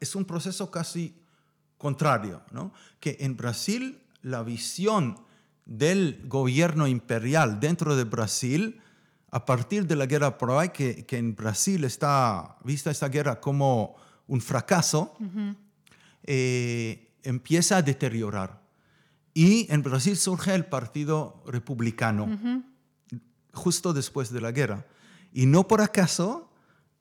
[0.00, 1.14] es un proceso casi
[1.78, 2.72] contrario, ¿no?
[3.00, 5.18] que en Brasil la visión
[5.64, 8.80] del gobierno imperial dentro de Brasil,
[9.30, 13.96] a partir de la guerra Paraguay, que, que en Brasil está vista esta guerra como
[14.26, 15.14] un fracaso,
[16.24, 18.62] eh, empieza a deteriorar.
[19.34, 22.28] Y en Brasil surge el Partido Republicano,
[23.52, 24.86] justo después de la guerra.
[25.32, 26.50] Y no por acaso,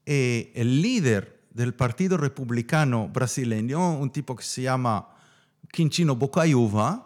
[0.05, 5.09] eh, el líder del Partido Republicano brasileño, un tipo que se llama
[5.71, 7.05] Quinchino Bocayuva,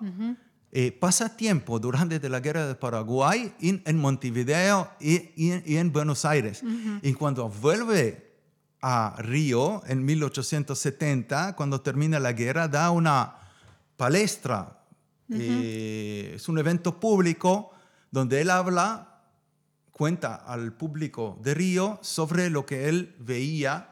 [0.72, 5.92] eh, pasa tiempo durante la guerra de Paraguay en, en Montevideo y, y- y en
[5.92, 6.64] Buenos Aires.
[7.02, 8.34] Y cuando vuelve
[8.82, 13.36] a Río en 1870, cuando termina la guerra, da una
[13.98, 14.80] palestra.
[15.32, 17.72] Eh, es un evento público
[18.12, 19.22] donde él habla,
[19.92, 23.90] cuenta al público de Río sobre lo que él veía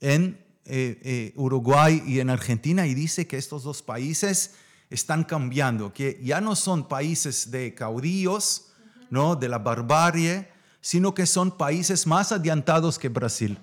[0.00, 4.52] en eh, eh, Uruguay y en Argentina y dice que estos dos países
[4.88, 8.66] están cambiando, que ya no son países de caudillos,
[9.10, 9.34] ¿no?
[9.34, 10.46] de la barbarie,
[10.80, 13.58] sino que son países más adiantados que Brasil.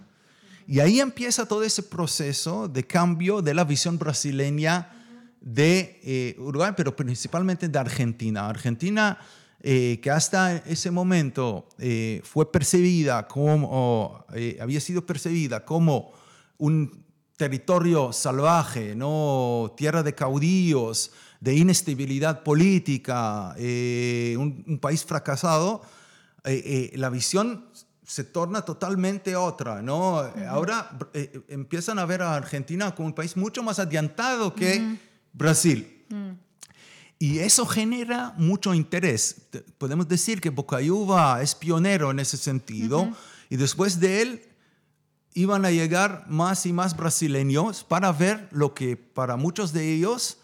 [0.67, 4.91] Y ahí empieza todo ese proceso de cambio de la visión brasileña
[5.39, 8.49] de eh, Uruguay, pero principalmente de Argentina.
[8.49, 9.17] Argentina,
[9.61, 11.69] eh, que hasta ese momento
[12.23, 14.25] fue percibida como,
[14.59, 16.11] había sido percibida como
[16.57, 17.05] un
[17.37, 19.73] territorio salvaje, ¿no?
[19.77, 25.81] tierra de caudillos, de inestabilidad política, eh, un, un país fracasado,
[26.43, 27.65] eh, eh, la visión
[28.03, 30.17] se torna totalmente otra, ¿no?
[30.49, 34.97] Ahora eh, empiezan a ver a Argentina como un país mucho más adiantado que
[35.33, 36.05] Brasil.
[37.19, 39.47] Y eso genera mucho interés.
[39.49, 43.11] Te- Podemos decir que Bocayuva es pionero en ese sentido.
[43.49, 44.41] Y después de él
[45.37, 50.39] iban a llegar más y más brasileños para ver lo que para muchos de ellos,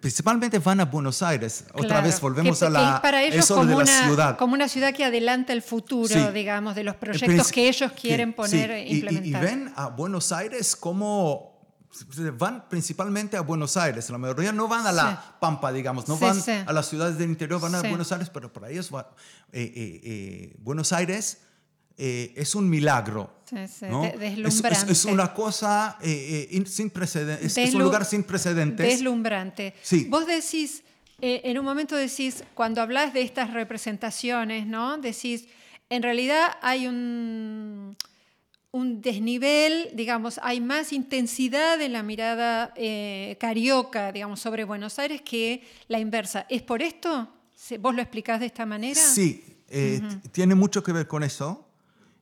[0.00, 1.64] principalmente van a Buenos Aires.
[1.74, 4.04] Otra Claro, vez volvemos que- a que la, para ellos eso como de la una,
[4.06, 4.38] ciudad.
[4.38, 6.20] como una ciudad que adelanta el futuro, Sí.
[6.32, 8.72] digamos, de los proyectos que ellos quieren sí, poner sí.
[8.76, 9.42] e Y- y- implementar.
[9.42, 11.50] Y, ven a Buenos Aires como
[12.38, 14.08] van principalmente a Buenos Aires.
[14.10, 15.32] La mayoría no van a la Sí.
[15.40, 16.52] Pampa, digamos, no Sí, van sí.
[16.64, 17.80] a las ciudades del interior, van a.
[17.80, 19.10] Buenos Aires, pero para ellos va-
[19.50, 21.38] eh, eh, eh, Buenos Aires
[22.02, 23.30] eh, es un milagro.
[23.44, 24.02] Sí, sí, ¿no?
[24.02, 24.92] de- Es- es, deslumbrante.
[24.92, 28.86] es una cosa eh, eh, in- sin precedentes, es, un lugar sin precedentes.
[28.86, 29.74] Deslumbrante.
[29.82, 30.06] Sí.
[30.08, 30.82] Vos decís,
[31.20, 34.96] eh, en un momento decís, cuando hablas de estas representaciones, ¿no?
[34.98, 35.46] Decís,
[35.90, 37.96] en realidad hay un,
[38.70, 45.20] un desnivel, digamos, hay más intensidad en la mirada eh, carioca, digamos, sobre Buenos Aires
[45.22, 46.46] que la inversa.
[46.48, 47.28] ¿Es por esto?
[47.54, 48.98] ¿Se- ¿Vos lo explicás de esta manera?
[49.00, 50.00] Sí, eh,
[50.32, 51.66] tiene mucho que ver con eso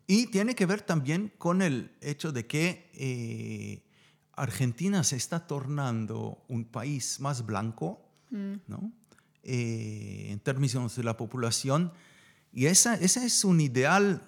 [0.08, 3.84] y tiene que ver también con el hecho de que eh,
[4.32, 8.00] Argentina se está tornando un país más blanco,
[8.66, 8.90] ¿no?
[9.42, 11.92] Eh, en términos de la población,
[12.52, 14.22] y esa, ese es un ideal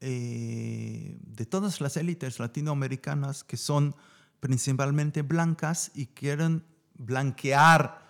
[0.00, 3.94] eh, de todas las élites latinoamericanas que son
[4.40, 6.62] principalmente blancas y quieren
[6.96, 8.04] blanquear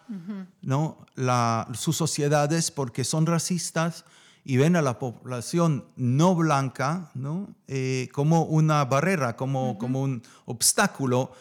[0.62, 1.06] ¿no?
[1.14, 4.04] la- sus sociedades porque son racistas
[4.44, 7.54] y ven a la población no blanca ¿no?
[7.66, 11.32] Eh, como una barrera, como, como un obstáculo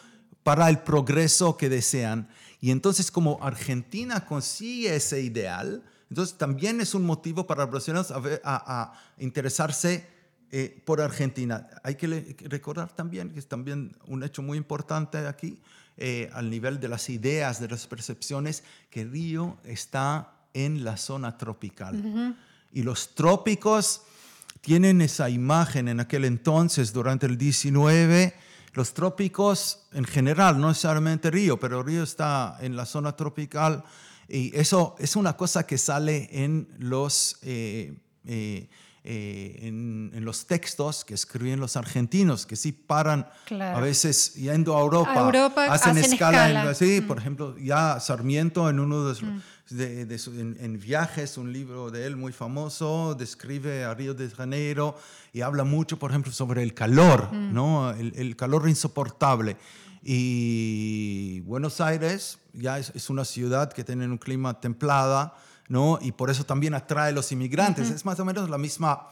[0.42, 2.28] para el progreso que desean.
[2.60, 8.10] Y entonces como Argentina consigue ese ideal, entonces también es un motivo para los brasileños
[8.10, 10.06] a, a- a interesarse
[10.50, 11.66] eh, por Argentina.
[11.82, 15.60] Hay que le- recordar también, que es también un hecho muy importante aquí,
[15.96, 21.36] eh, al nivel de las ideas, de las percepciones, que Río está en la zona
[21.36, 22.36] tropical.
[22.74, 24.02] Y los trópicos
[24.60, 28.34] tienen esa imagen en aquel entonces, durante el 19,
[28.74, 33.84] los trópicos en general, no necesariamente Río, pero Río está en la zona tropical
[34.28, 37.94] y eso es una cosa que sale en los, eh,
[38.26, 38.68] eh,
[39.04, 43.76] eh, en, en los textos que escriben los argentinos, que sí paran Claro.
[43.76, 46.72] a veces yendo a Europa, A Europa hacen escala, en- escala.
[46.72, 46.74] Mm.
[46.74, 49.28] sí, por ejemplo, ya Sarmiento en uno de, sus-
[49.70, 54.12] de- de su- en, en Viajes, un libro de él muy famoso, describe a Río
[54.14, 54.96] de Janeiro
[55.32, 57.52] y habla mucho, por ejemplo, sobre el calor, Mm.
[57.54, 57.90] ¿no?
[57.92, 59.56] El, el calor insoportable.
[60.02, 65.34] Y Buenos Aires ya es, es una ciudad que tiene un clima templada,
[65.68, 65.98] ¿no?
[66.02, 67.90] Y por eso también atrae a los inmigrantes.
[67.90, 69.08] Es más o menos la misma,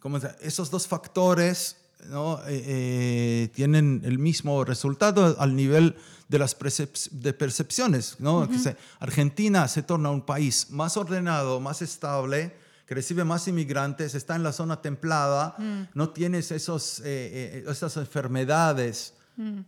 [0.00, 1.76] como esos dos factores
[2.08, 2.38] ¿no?
[2.46, 5.94] Eh, eh, tienen el mismo resultado al nivel
[6.28, 8.16] de las percep- de percepciones.
[8.18, 8.48] ¿no?
[8.48, 12.54] Que se- Argentina se torna un país más ordenado, más estable,
[12.86, 15.56] que recibe más inmigrantes, está en la zona templada,
[15.94, 19.14] no tienes esos, eh, eh, esas enfermedades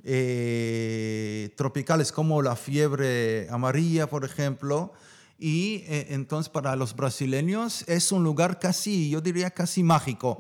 [0.05, 4.93] eh, tropicales como la fiebre amarilla, por ejemplo.
[5.39, 10.39] Y eh, entonces para los brasileños es un lugar casi, yo diría casi mágico,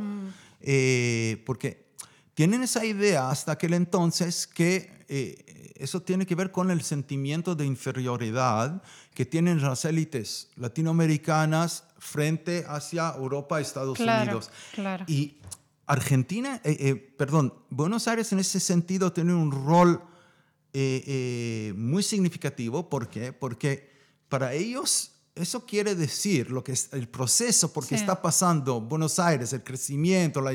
[0.60, 1.83] eh, porque
[2.34, 7.54] tienen esa idea hasta aquel entonces que eh, eso tiene que ver con el sentimiento
[7.54, 8.82] de inferioridad
[9.14, 14.50] que tienen las élites latinoamericanas frente hacia Europa Estados Claro, Unidos.
[14.74, 15.04] claro.
[15.08, 15.36] Y
[15.86, 20.02] Argentina, eh, eh, perdón, Buenos Aires en ese sentido tiene un rol
[21.76, 22.90] muy significativo.
[22.90, 23.32] ¿Por qué?
[23.32, 23.92] Porque
[24.28, 29.52] para ellos eso quiere decir lo que es el proceso porque está pasando Buenos Aires,
[29.52, 30.52] el crecimiento la,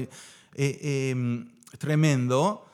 [0.55, 2.65] em, tremendo.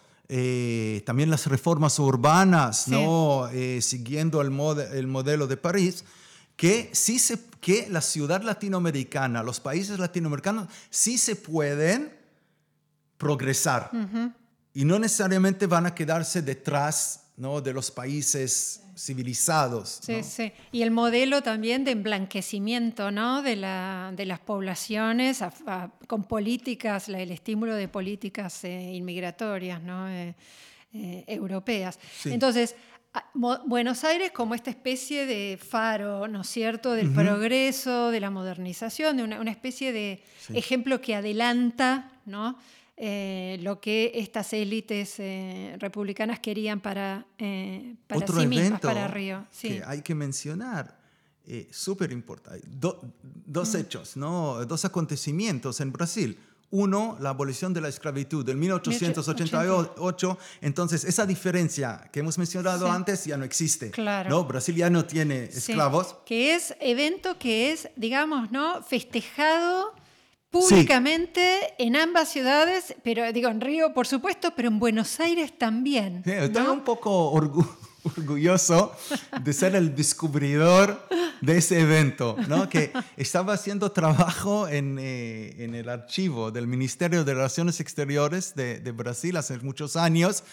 [1.06, 3.50] también las reformas urbanas, ¿no?
[3.80, 4.48] siguiendo el,
[4.94, 6.04] el modelo de París,
[6.56, 12.16] que sí se que la ciudad latinoamericana, los países latinoamericanos, sí se pueden
[13.18, 13.90] progresar
[14.72, 17.62] y no necesariamente van a quedarse detrás ¿no?
[17.62, 20.00] de los países civilizados.
[20.02, 20.52] Sí, sí.
[20.72, 23.42] Y el modelo también de emblanquecimiento ¿no?
[23.42, 25.44] de, la, de las poblaciones
[26.08, 30.10] con políticas, el estímulo de políticas eh, inmigratorias ¿no?
[30.10, 30.36] Eh,
[30.94, 32.00] eh, europeas.
[32.24, 32.76] Entonces,
[33.34, 39.18] Buenos Aires como esta especie de faro, ¿no es cierto?, del progreso, de la modernización,
[39.18, 40.22] de una, especie de
[40.54, 42.58] ejemplo que adelanta, ¿no?
[42.98, 49.46] Eh, lo que estas élites eh, republicanas querían para, eh, para sí mismas, para Río.
[49.60, 50.98] Que hay que mencionar,
[51.72, 52.66] súper importante,
[53.46, 54.66] dos hechos, ¿no?
[54.66, 56.40] dos acontecimientos en Brasil.
[56.72, 60.38] Uno, la abolición de la esclavitud del 1888.
[60.62, 63.92] Entonces, esa diferencia que hemos mencionado antes ya no existe.
[63.92, 64.30] Claro.
[64.30, 64.46] ¿no?
[64.46, 66.16] Brasil ya no tiene esclavos.
[66.26, 68.82] Que es evento que es, digamos, ¿no?
[68.82, 69.94] festejado
[70.56, 76.24] públicamente en ambas ciudades, pero digo, en Río, por supuesto, pero en Buenos Aires también.
[76.26, 77.32] estoy un poco
[78.06, 78.96] orgulloso
[79.42, 81.08] de ser el descubridor
[81.42, 82.70] de ese evento, ¿no?
[82.70, 88.80] que estaba haciendo trabajo en, eh, en, el archivo del Ministerio de Relaciones Exteriores de,
[88.80, 90.44] de, Brasil hace muchos años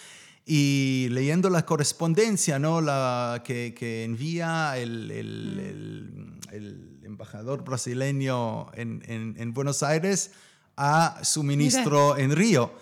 [0.44, 2.80] y leyendo la correspondencia ¿no?
[2.80, 10.32] la, que, que envía el, el, el, embajador brasileño en, en, en, Buenos Aires
[10.76, 12.72] a su ministro en Río.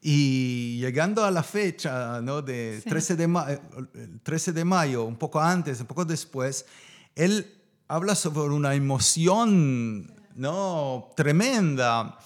[0.00, 2.42] Y llegando a la fecha ¿no?
[2.42, 3.60] de 13, de
[4.22, 6.66] 13 de mayo, un poco antes, un poco después,
[7.14, 7.46] él
[7.88, 11.10] habla sobre una emoción ¿no?
[11.14, 12.18] tremenda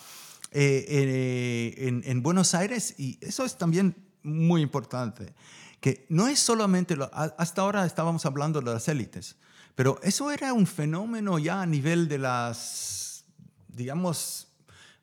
[0.51, 5.35] eh, eh, en, en, Buenos Aires y eso es también muy importante,
[5.81, 9.37] que no es solamente, lo, hasta ahora estábamos hablando de las élites,
[9.75, 13.25] pero eso era un fenómeno ya a nivel de las,
[13.69, 14.49] digamos,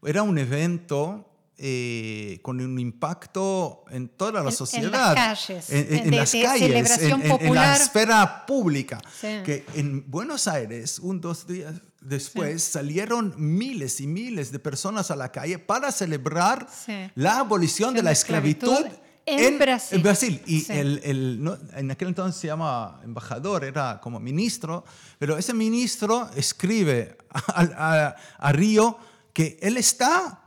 [0.04, 5.12] era un evento eh, con un impacto en toda la sociedad.
[5.12, 5.70] En las calles.
[5.70, 9.00] En, las calles, en, la esfera pública.
[9.22, 15.16] Que en Buenos Aires, un dos días después, salieron miles y miles de personas a
[15.16, 16.68] la calle para celebrar
[17.16, 18.86] la abolición de la esclavitud.
[19.26, 20.42] En, Brasil.
[20.46, 24.84] Y el, el, en aquel entonces se llama embajador, era como ministro,
[25.18, 27.18] pero ese ministro escribe
[27.48, 28.98] a, a Río
[29.34, 30.42] que él está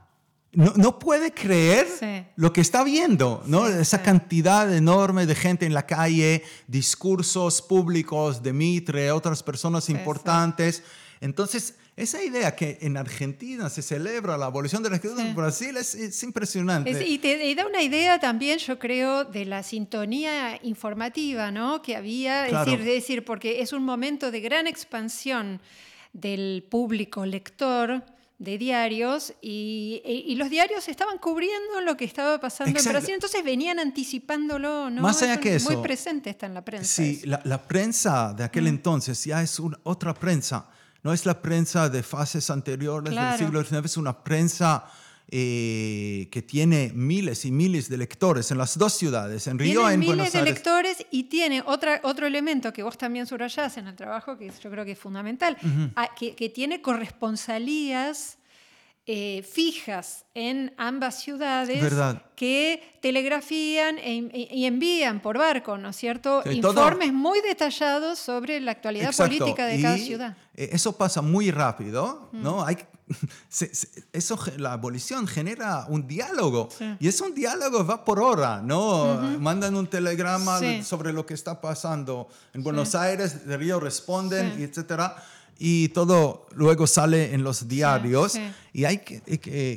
[0.53, 1.87] no, puede creer
[2.37, 3.69] lo que está viendo, ¿no?
[3.69, 10.83] Esa cantidad enorme de gente en la calle, discursos públicos de Mitre, otras personas importantes.
[11.21, 15.77] Entonces, esa idea que en Argentina se celebra la abolición de la esclavitud en Brasil
[15.77, 17.07] es, impresionante.
[17.07, 21.83] y te da una idea también, yo creo, de la sintonía informativa ¿no?
[21.83, 22.47] que había.
[22.47, 25.61] Es, decir, es decir, porque es un momento de gran expansión
[26.13, 28.03] del público lector
[28.39, 33.81] de diarios y, los diarios estaban cubriendo lo que estaba pasando en Brasil, entonces venían
[33.81, 35.03] anticipándolo, ¿no?
[35.03, 35.73] Más allá que eso.
[35.73, 37.03] Muy presente está en la prensa.
[37.03, 38.69] Sí, la, prensa de aquel mm.
[38.69, 40.69] entonces ya es una, otra prensa,
[41.03, 44.87] no es la prensa de fases anteriores del siglo XIX, es una prensa
[45.31, 49.95] eh, que tiene miles y miles de lectores en las dos ciudades, en Río y
[49.95, 50.33] en Buenos Aires.
[50.33, 54.39] miles de lectores y tiene otra, otro elemento que vos también subrayás en el trabajo,
[54.39, 55.59] que yo creo que es fundamental,
[55.97, 58.38] ah, que, que, tiene corresponsalías
[59.11, 61.83] eh, fijas en ambas ciudades
[62.37, 66.43] que telegrafían e, e, y envían por barco, ¿no es cierto?
[66.45, 70.37] Informes muy detallados sobre la actualidad política de cada ciudad.
[70.55, 72.63] Eh, eso pasa muy rápido, ¿no?
[72.63, 72.77] Hay,
[74.13, 76.69] eso, la abolición genera un diálogo
[77.01, 79.39] y es un diálogo va por hora, ¿no?
[79.41, 82.29] Mandan un telegrama sobre lo que está pasando.
[82.53, 85.17] En Buenos Aires, de Río responden, y etcétera
[85.59, 88.39] y todo luego sale en los diarios.
[88.73, 89.21] Y hay que,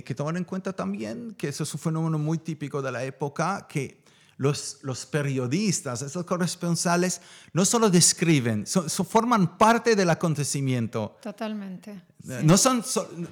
[0.04, 3.66] que, tomar en cuenta también que eso es un fenómeno muy típico de la época,
[3.68, 4.02] que
[4.38, 7.22] los, los periodistas, esos corresponsales,
[7.54, 11.18] no solo describen, forman parte del acontecimiento.
[11.22, 12.02] Totalmente.
[12.44, 12.84] No, son,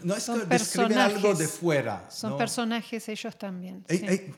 [0.03, 2.07] no es que describen algo de fuera.
[2.09, 3.85] Son personajes ellos también.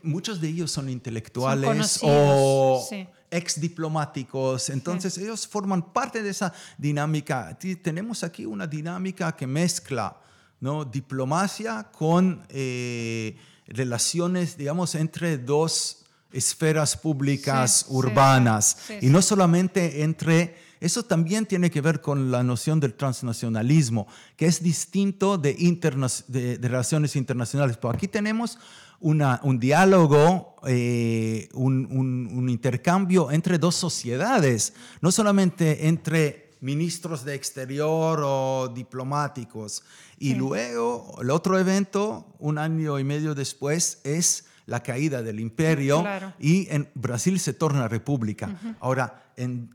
[0.04, 2.86] muchos de ellos son intelectuales o
[3.32, 4.70] ex diplomáticos.
[4.70, 7.58] Entonces ellos forman parte de esa dinámica.
[7.82, 10.18] Tenemos aquí una dinámica que mezcla
[10.62, 10.86] ¿no?
[10.86, 13.36] Diplomacia con eh,
[13.68, 16.01] relaciones, digamos, entre dos
[16.34, 19.10] esferas públicas Sí, sí, urbanas sí, y sí.
[19.10, 20.72] no solamente entre...
[20.82, 26.08] Eso también tiene que ver con la noción del transnacionalismo, que es distinto de, interna-
[26.28, 27.78] de- de relaciones internacionales.
[27.78, 28.58] Pero aquí tenemos
[29.00, 37.26] una- un diálogo, eh, un, un- un intercambio entre dos sociedades, no solamente entre ministros
[37.26, 39.84] de exterior o diplomáticos.
[40.18, 46.02] Y luego, el otro evento, un año y medio después, es la caída del imperio
[46.02, 46.34] Claro.
[46.40, 48.58] y en Brasil se torna república.
[48.80, 49.70] Ahora, en,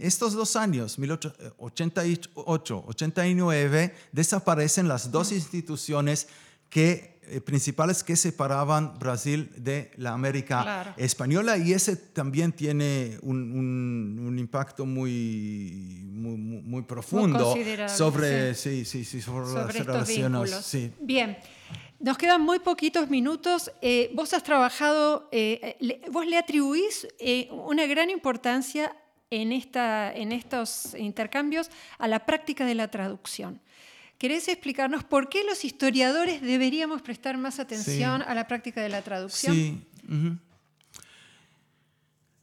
[0.00, 6.28] estos dos años, 1888, 89, desaparecen las dos instituciones
[6.68, 10.94] que, eh, principales que separaban Brasil de la América Claro.
[10.96, 17.54] española y ese también tiene un, un- un impacto muy, muy, profundo
[17.88, 18.84] sobre, sí.
[18.84, 20.76] Sí, sí, sobre, sobre las relaciones.
[21.00, 21.36] Bien,
[22.02, 23.70] nos quedan muy poquitos minutos.
[23.80, 28.94] Eh, vos has trabajado, eh, le- vos le atribuís eh, una gran importancia
[29.30, 33.60] en, esta, en estos intercambios a la práctica de la traducción.
[34.18, 38.26] ¿Querés explicarnos por qué los historiadores deberíamos prestar más atención Sí.
[38.28, 39.54] a la práctica de la traducción?
[39.54, 39.80] Sí.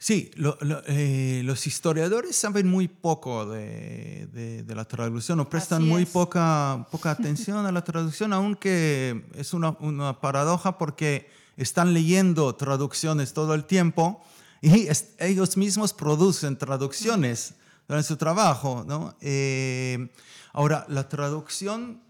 [0.02, 5.50] Sí, lo- lo- eh, los historiadores saben muy poco de, de- de la traducción, o
[5.50, 11.94] prestan muy poca, poca atención a la traducción, aunque es una, una paradoja porque están
[11.94, 14.24] leyendo traducciones todo el tiempo
[14.62, 17.54] y es- ellos mismos producen traducciones
[17.86, 18.86] durante su trabajo.
[18.88, 19.18] ¿no?
[19.20, 20.08] Eh,
[20.54, 22.02] ahora, la traducción,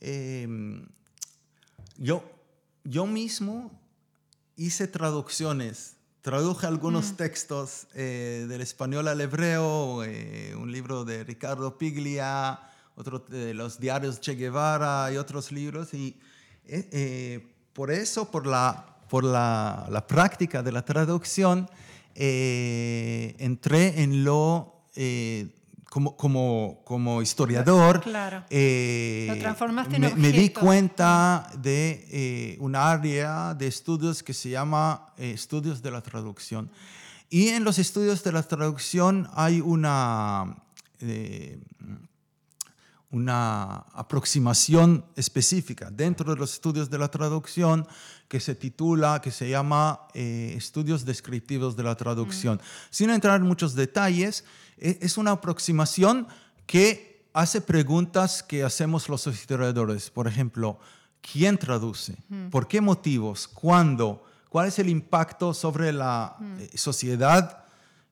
[0.00, 0.46] eh,
[1.96, 2.22] yo,
[2.84, 3.72] yo mismo
[4.56, 11.76] hice traducciones, traduje algunos textos eh, del español al hebreo, eh, un libro de Ricardo
[11.76, 12.60] Piglia,
[12.96, 15.92] otro de los diarios Che Guevara y otros libros.
[15.92, 16.18] Y
[16.66, 21.68] eh, por eso, por la, por la, la práctica de la traducción,
[22.14, 24.86] entré en lo...
[25.94, 28.42] como, como, como historiador, Claro.
[28.50, 34.34] eh, Lo transformaste en me, me di cuenta de eh, un área de estudios que
[34.34, 36.68] se llama eh, estudios de la traducción.
[37.30, 40.56] Y en los estudios de la traducción hay una,
[40.98, 41.60] eh,
[43.12, 47.86] una aproximación específica dentro de los estudios de la traducción
[48.26, 52.60] que se titula, que se llama eh, Estudios Descriptivos de la Traducción.
[52.90, 54.44] Sin entrar en muchos detalles,
[55.00, 56.26] es una aproximación
[56.66, 60.10] que hace preguntas que hacemos los historiadores.
[60.10, 60.78] Por ejemplo,
[61.20, 62.16] ¿quién traduce?
[62.50, 63.48] ¿Por qué motivos?
[63.48, 64.24] ¿Cuándo?
[64.48, 67.60] ¿Cuál es el impacto sobre la eh, sociedad?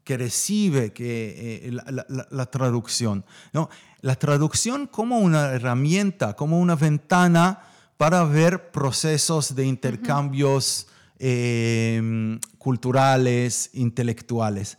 [0.04, 3.24] que recibe que, eh, la, la- la- la traducción.
[3.52, 3.70] ¿no?
[4.00, 7.60] La traducción como una herramienta, como una ventana
[7.96, 10.88] para ver procesos de intercambios
[11.20, 14.76] eh, culturales, intelectuales.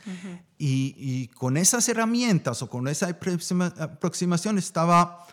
[0.66, 5.28] Y, y con esas herramientas o con esa aproxima- aproximación estaba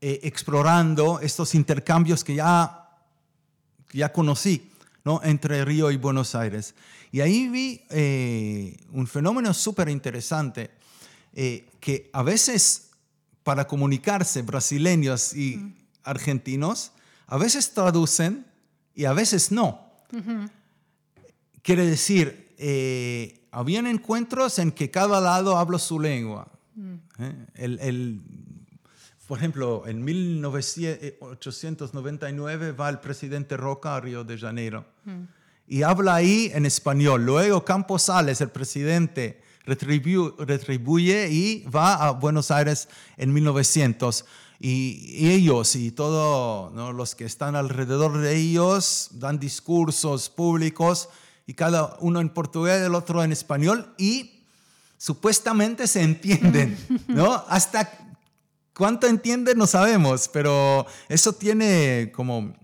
[0.00, 2.82] eh, explorando estos intercambios que ya
[3.88, 4.70] que ya conocí,
[5.04, 5.20] ¿no?
[5.24, 6.74] entre Río y Buenos Aires.
[7.10, 10.70] Y ahí vi eh, un fenómeno súper interesante,
[11.32, 12.90] eh, que a veces
[13.42, 15.74] para comunicarse brasileños y
[16.04, 16.92] argentinos,
[17.26, 18.46] a veces traducen
[18.94, 19.90] y a veces no.
[21.62, 26.46] Quiere decir, eh, habían encuentros en que cada lado habla su lengua.
[27.18, 27.34] ¿eh?
[27.54, 28.20] El- el-
[29.26, 30.04] por ejemplo, en
[31.44, 34.84] 1899 va el presidente Roca a Río de Janeiro
[35.66, 37.24] y habla ahí en español.
[37.24, 44.24] Luego Campos Sales, el presidente, retribu- retribuye y va a Buenos Aires en 1900.
[44.58, 51.08] Y, y ellos y todos los que están alrededor de ellos dan discursos públicos
[51.46, 54.42] y cada uno en portugués, el otro en español y
[54.98, 56.76] supuestamente se entienden,
[57.08, 57.32] ¿no?
[57.48, 57.90] Hasta
[58.74, 62.54] cuánto entienden no sabemos, pero eso tiene como,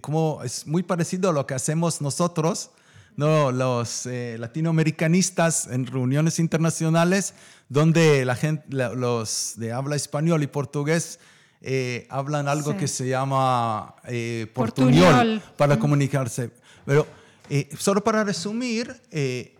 [0.00, 2.70] como es muy parecido a lo que hacemos nosotros,
[3.16, 3.50] ¿no?
[3.52, 7.34] los eh, latinoamericanistas en reuniones internacionales,
[7.68, 11.18] donde la gente, la- los de habla español y portugués
[11.62, 12.78] eh, hablan algo Sí.
[12.78, 15.02] que se llama eh, Portuñol.
[15.14, 16.50] portuñol para comunicarse.
[16.84, 17.06] Pero
[17.48, 19.56] eh, solo para resumir, eh,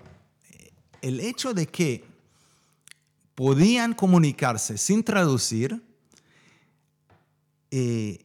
[1.03, 2.05] el hecho de que
[3.35, 5.81] podían comunicarse sin traducir
[7.71, 8.25] eh,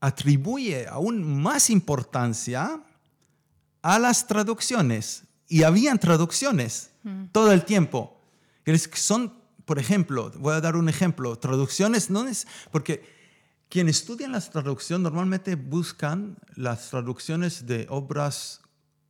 [0.00, 2.82] atribuye aún más importancia
[3.82, 5.24] a las traducciones.
[5.48, 6.90] Y habían traducciones
[7.30, 8.18] todo el tiempo.
[8.94, 9.34] Son,
[9.66, 13.02] por ejemplo, voy a dar un ejemplo, traducciones no es porque
[13.68, 18.61] quienes estudian la traducción normalmente buscan las traducciones de obras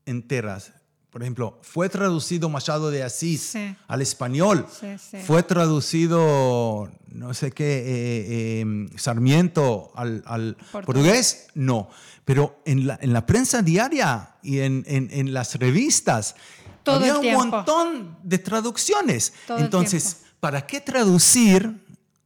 [0.06, 0.72] enteras.
[1.10, 3.76] Por ejemplo, fue traducido Machado de Asís Sí.
[3.86, 4.66] al español.
[4.80, 5.18] Sí, sí.
[5.18, 10.84] Fue traducido, no sé qué, eh, eh, Sarmiento al, al Portugués.
[10.86, 11.46] portugués.
[11.54, 11.90] No.
[12.24, 16.34] Pero en la, en la prensa diaria y en, en- en las revistas
[16.82, 19.34] Todo había un montón de traducciones.
[19.46, 20.18] Todo Entonces.
[20.40, 21.78] ¿para qué traducir?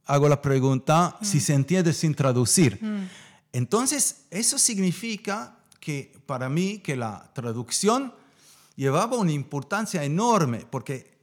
[0.05, 1.25] Hago la pregunta, Mm.
[1.25, 2.79] si se entiende sin traducir.
[3.51, 5.56] Entonces, eso significa
[5.87, 8.13] que para mí que la traducción
[8.75, 11.15] llevaba una importancia enorme porque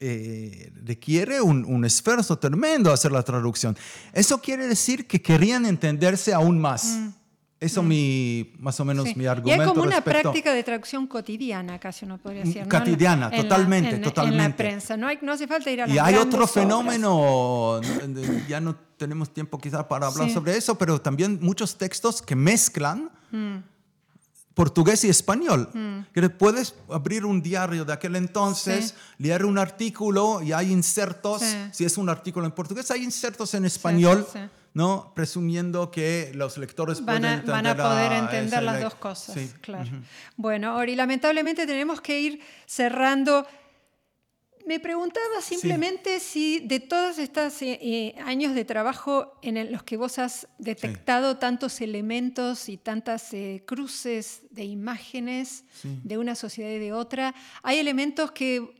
[0.00, 3.76] eh, requiere un, un esfuerzo tremendo hacer la traducción.
[4.14, 6.96] Eso quiere decir que querían entenderse aún más.
[7.60, 9.08] Eso mi, más o menos Mm.
[9.08, 9.14] Sí.
[9.18, 12.62] mi Y argumento hay como una respecto- práctica de traducción cotidiana, casi uno podría decir.
[12.62, 12.68] ¿no?
[12.70, 14.56] Cotidiana, En la- totalmente, en- En la totalmente.
[14.56, 14.96] prensa.
[14.96, 16.52] No, hay, no hace falta ir a las Y hay otro obras.
[16.52, 20.32] fenómeno, no- ya no tenemos tiempo quizás para hablar Sí.
[20.34, 23.56] sobre eso, pero también muchos textos que mezclan Mm.
[24.60, 25.70] Portugués y español.
[26.12, 28.94] Que puedes abrir un diario de aquel entonces, Sí.
[29.24, 31.56] leer un artículo y hay insertos, Sí.
[31.72, 34.38] si es un artículo en portugués, hay insertos en español, sí.
[34.74, 35.12] ¿no?
[35.14, 39.88] Presumiendo que los lectores Van a, van a poder a entender las dos cosas, claro.
[40.36, 43.46] Bueno, Ori, lamentablemente tenemos que ir cerrando.
[44.66, 49.96] Me preguntaba simplemente si de todos estos eh, eh, años de trabajo en los que
[49.96, 55.98] vos has detectado tantos elementos y tantas eh, cruces de imágenes Sí.
[56.04, 58.79] de una sociedad y de otra, hay elementos que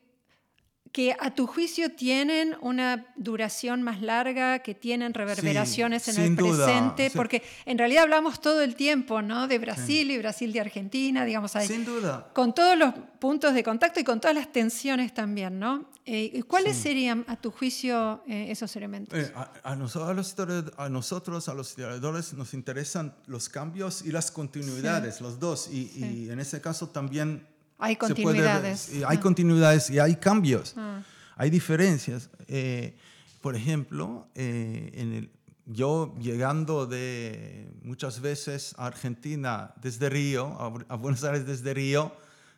[0.92, 6.64] que a tu juicio tienen una duración más larga, que tienen reverberaciones en el duda,
[6.66, 7.16] presente, sí.
[7.16, 9.46] porque en realidad hablamos todo el tiempo, ¿no?
[9.46, 12.28] De Brasil y Brasil de Argentina, digamos, ahí, Sin duda.
[12.32, 15.88] con todos los puntos de contacto y con todas las tensiones también, ¿no?
[16.06, 19.16] Eh, ¿Cuáles serían, a tu juicio, eh, esos elementos?
[19.16, 23.48] Eh, a, a noso- a los historia- a nosotros, a los historiadores, nos interesan los
[23.48, 25.68] cambios y las continuidades, los dos.
[25.70, 27.46] Y, y en ese caso también...
[27.80, 28.90] Hay puede continuidades.
[29.06, 29.20] hay Ah.
[29.20, 31.02] continuidades y hay cambios, Ah.
[31.36, 32.30] hay diferencias.
[32.48, 32.96] Eh,
[33.40, 35.30] por ejemplo, eh, en el-
[35.66, 41.72] yo llegando de muchas veces a Argentina desde Río, a, Bu- a Buenos Aires desde
[41.74, 42.12] Río,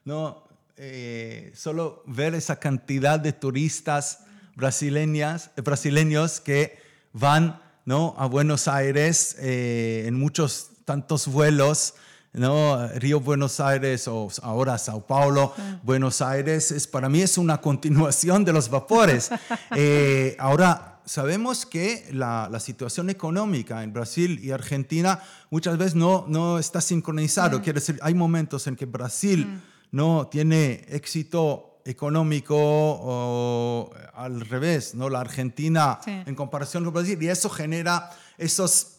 [0.04, 0.44] ¿no?
[0.76, 4.20] Eh, solo ver esa cantidad de turistas
[4.56, 6.78] brasileñas, brasileños que
[7.12, 8.14] van ¿no?
[8.16, 11.94] a Buenos Aires en muchos tantos vuelos.
[12.32, 12.88] ¿No?
[12.94, 18.44] Río Buenos Aires o ahora Sao Paulo, Buenos Aires, es, para mí es una continuación
[18.44, 19.30] de los vapores.
[19.74, 25.20] Eh, ahora, sabemos que la, la situación económica en Brasil y Argentina
[25.50, 27.60] muchas veces no, no está sincronizado.
[27.62, 29.60] Quiere decir, hay momentos en que Brasil
[29.90, 35.08] no tiene éxito económico o al revés, ¿no?
[35.08, 36.10] La Argentina Sí.
[36.26, 38.98] en comparación con Brasil y eso genera esos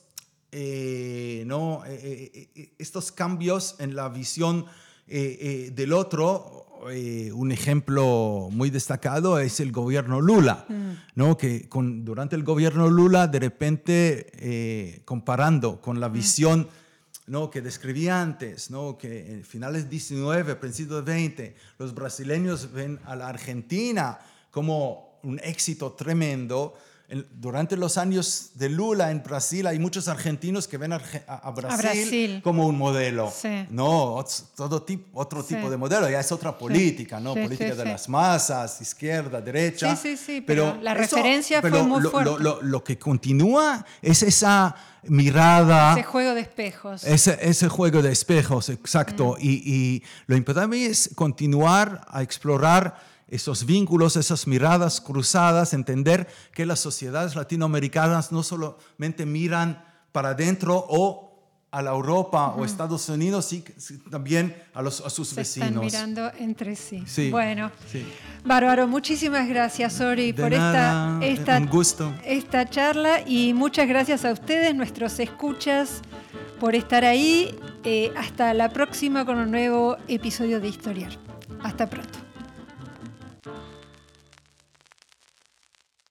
[0.54, 1.84] eh, ¿no?
[1.88, 4.66] Eh, eh, estos cambios en la visión
[5.06, 6.62] del otro.
[7.34, 10.66] un ejemplo muy destacado es el gobierno Lula,
[11.16, 11.38] ¿no?
[11.38, 16.68] que con, durante el gobierno Lula, de repente, comparando con la visión
[17.28, 17.49] ¿no?
[17.49, 18.97] que describí antes, ¿no?
[18.97, 24.20] que en finales 19, principios 20, los brasileños ven a la Argentina
[24.51, 26.76] como un éxito tremendo.
[27.34, 31.51] Durante los años de Lula en Brasil hay muchos argentinos que ven a, a- a
[31.51, 32.41] Brasil, Brasil.
[32.43, 33.32] como un modelo.
[33.36, 33.66] Sí.
[33.70, 35.55] No, todo tipo, otro Sí.
[35.55, 36.09] tipo de modelo.
[36.09, 37.34] Ya es otra política, ¿no?
[37.34, 39.95] Sí, política sí, de las masas, izquierda, derecha.
[39.95, 42.32] Sí, sí, sí, pero la referencia fue pero muy lo, fuerte.
[42.32, 45.93] Lo, lo- lo que continúa es esa mirada.
[45.93, 47.03] Ese juego de espejos.
[47.03, 49.36] Ese, ese juego de espejos, exacto.
[49.38, 49.41] Mm.
[49.41, 56.66] Y, y lo importante es continuar a explorar esos vínculos, esas miradas cruzadas, entender que
[56.66, 61.30] las sociedades latinoamericanas no solamente miran para adentro o
[61.72, 63.64] a la Europa o Estados Unidos, sí,
[64.12, 65.70] también a, los, a sus Se vecinos.
[65.70, 67.04] están mirando entre sí.
[67.08, 68.06] Sí, Bueno, sí.
[68.46, 72.14] bárbaro, muchísimas gracias, Ori, De por nada, esta, esta, un gusto.
[72.24, 76.04] esta charla y muchas gracias a ustedes, nuestros escuchas,
[76.60, 77.58] por estar ahí.
[77.84, 81.12] Eh, hasta la próxima con un nuevo episodio de Historiar.
[81.64, 82.20] Hasta pronto.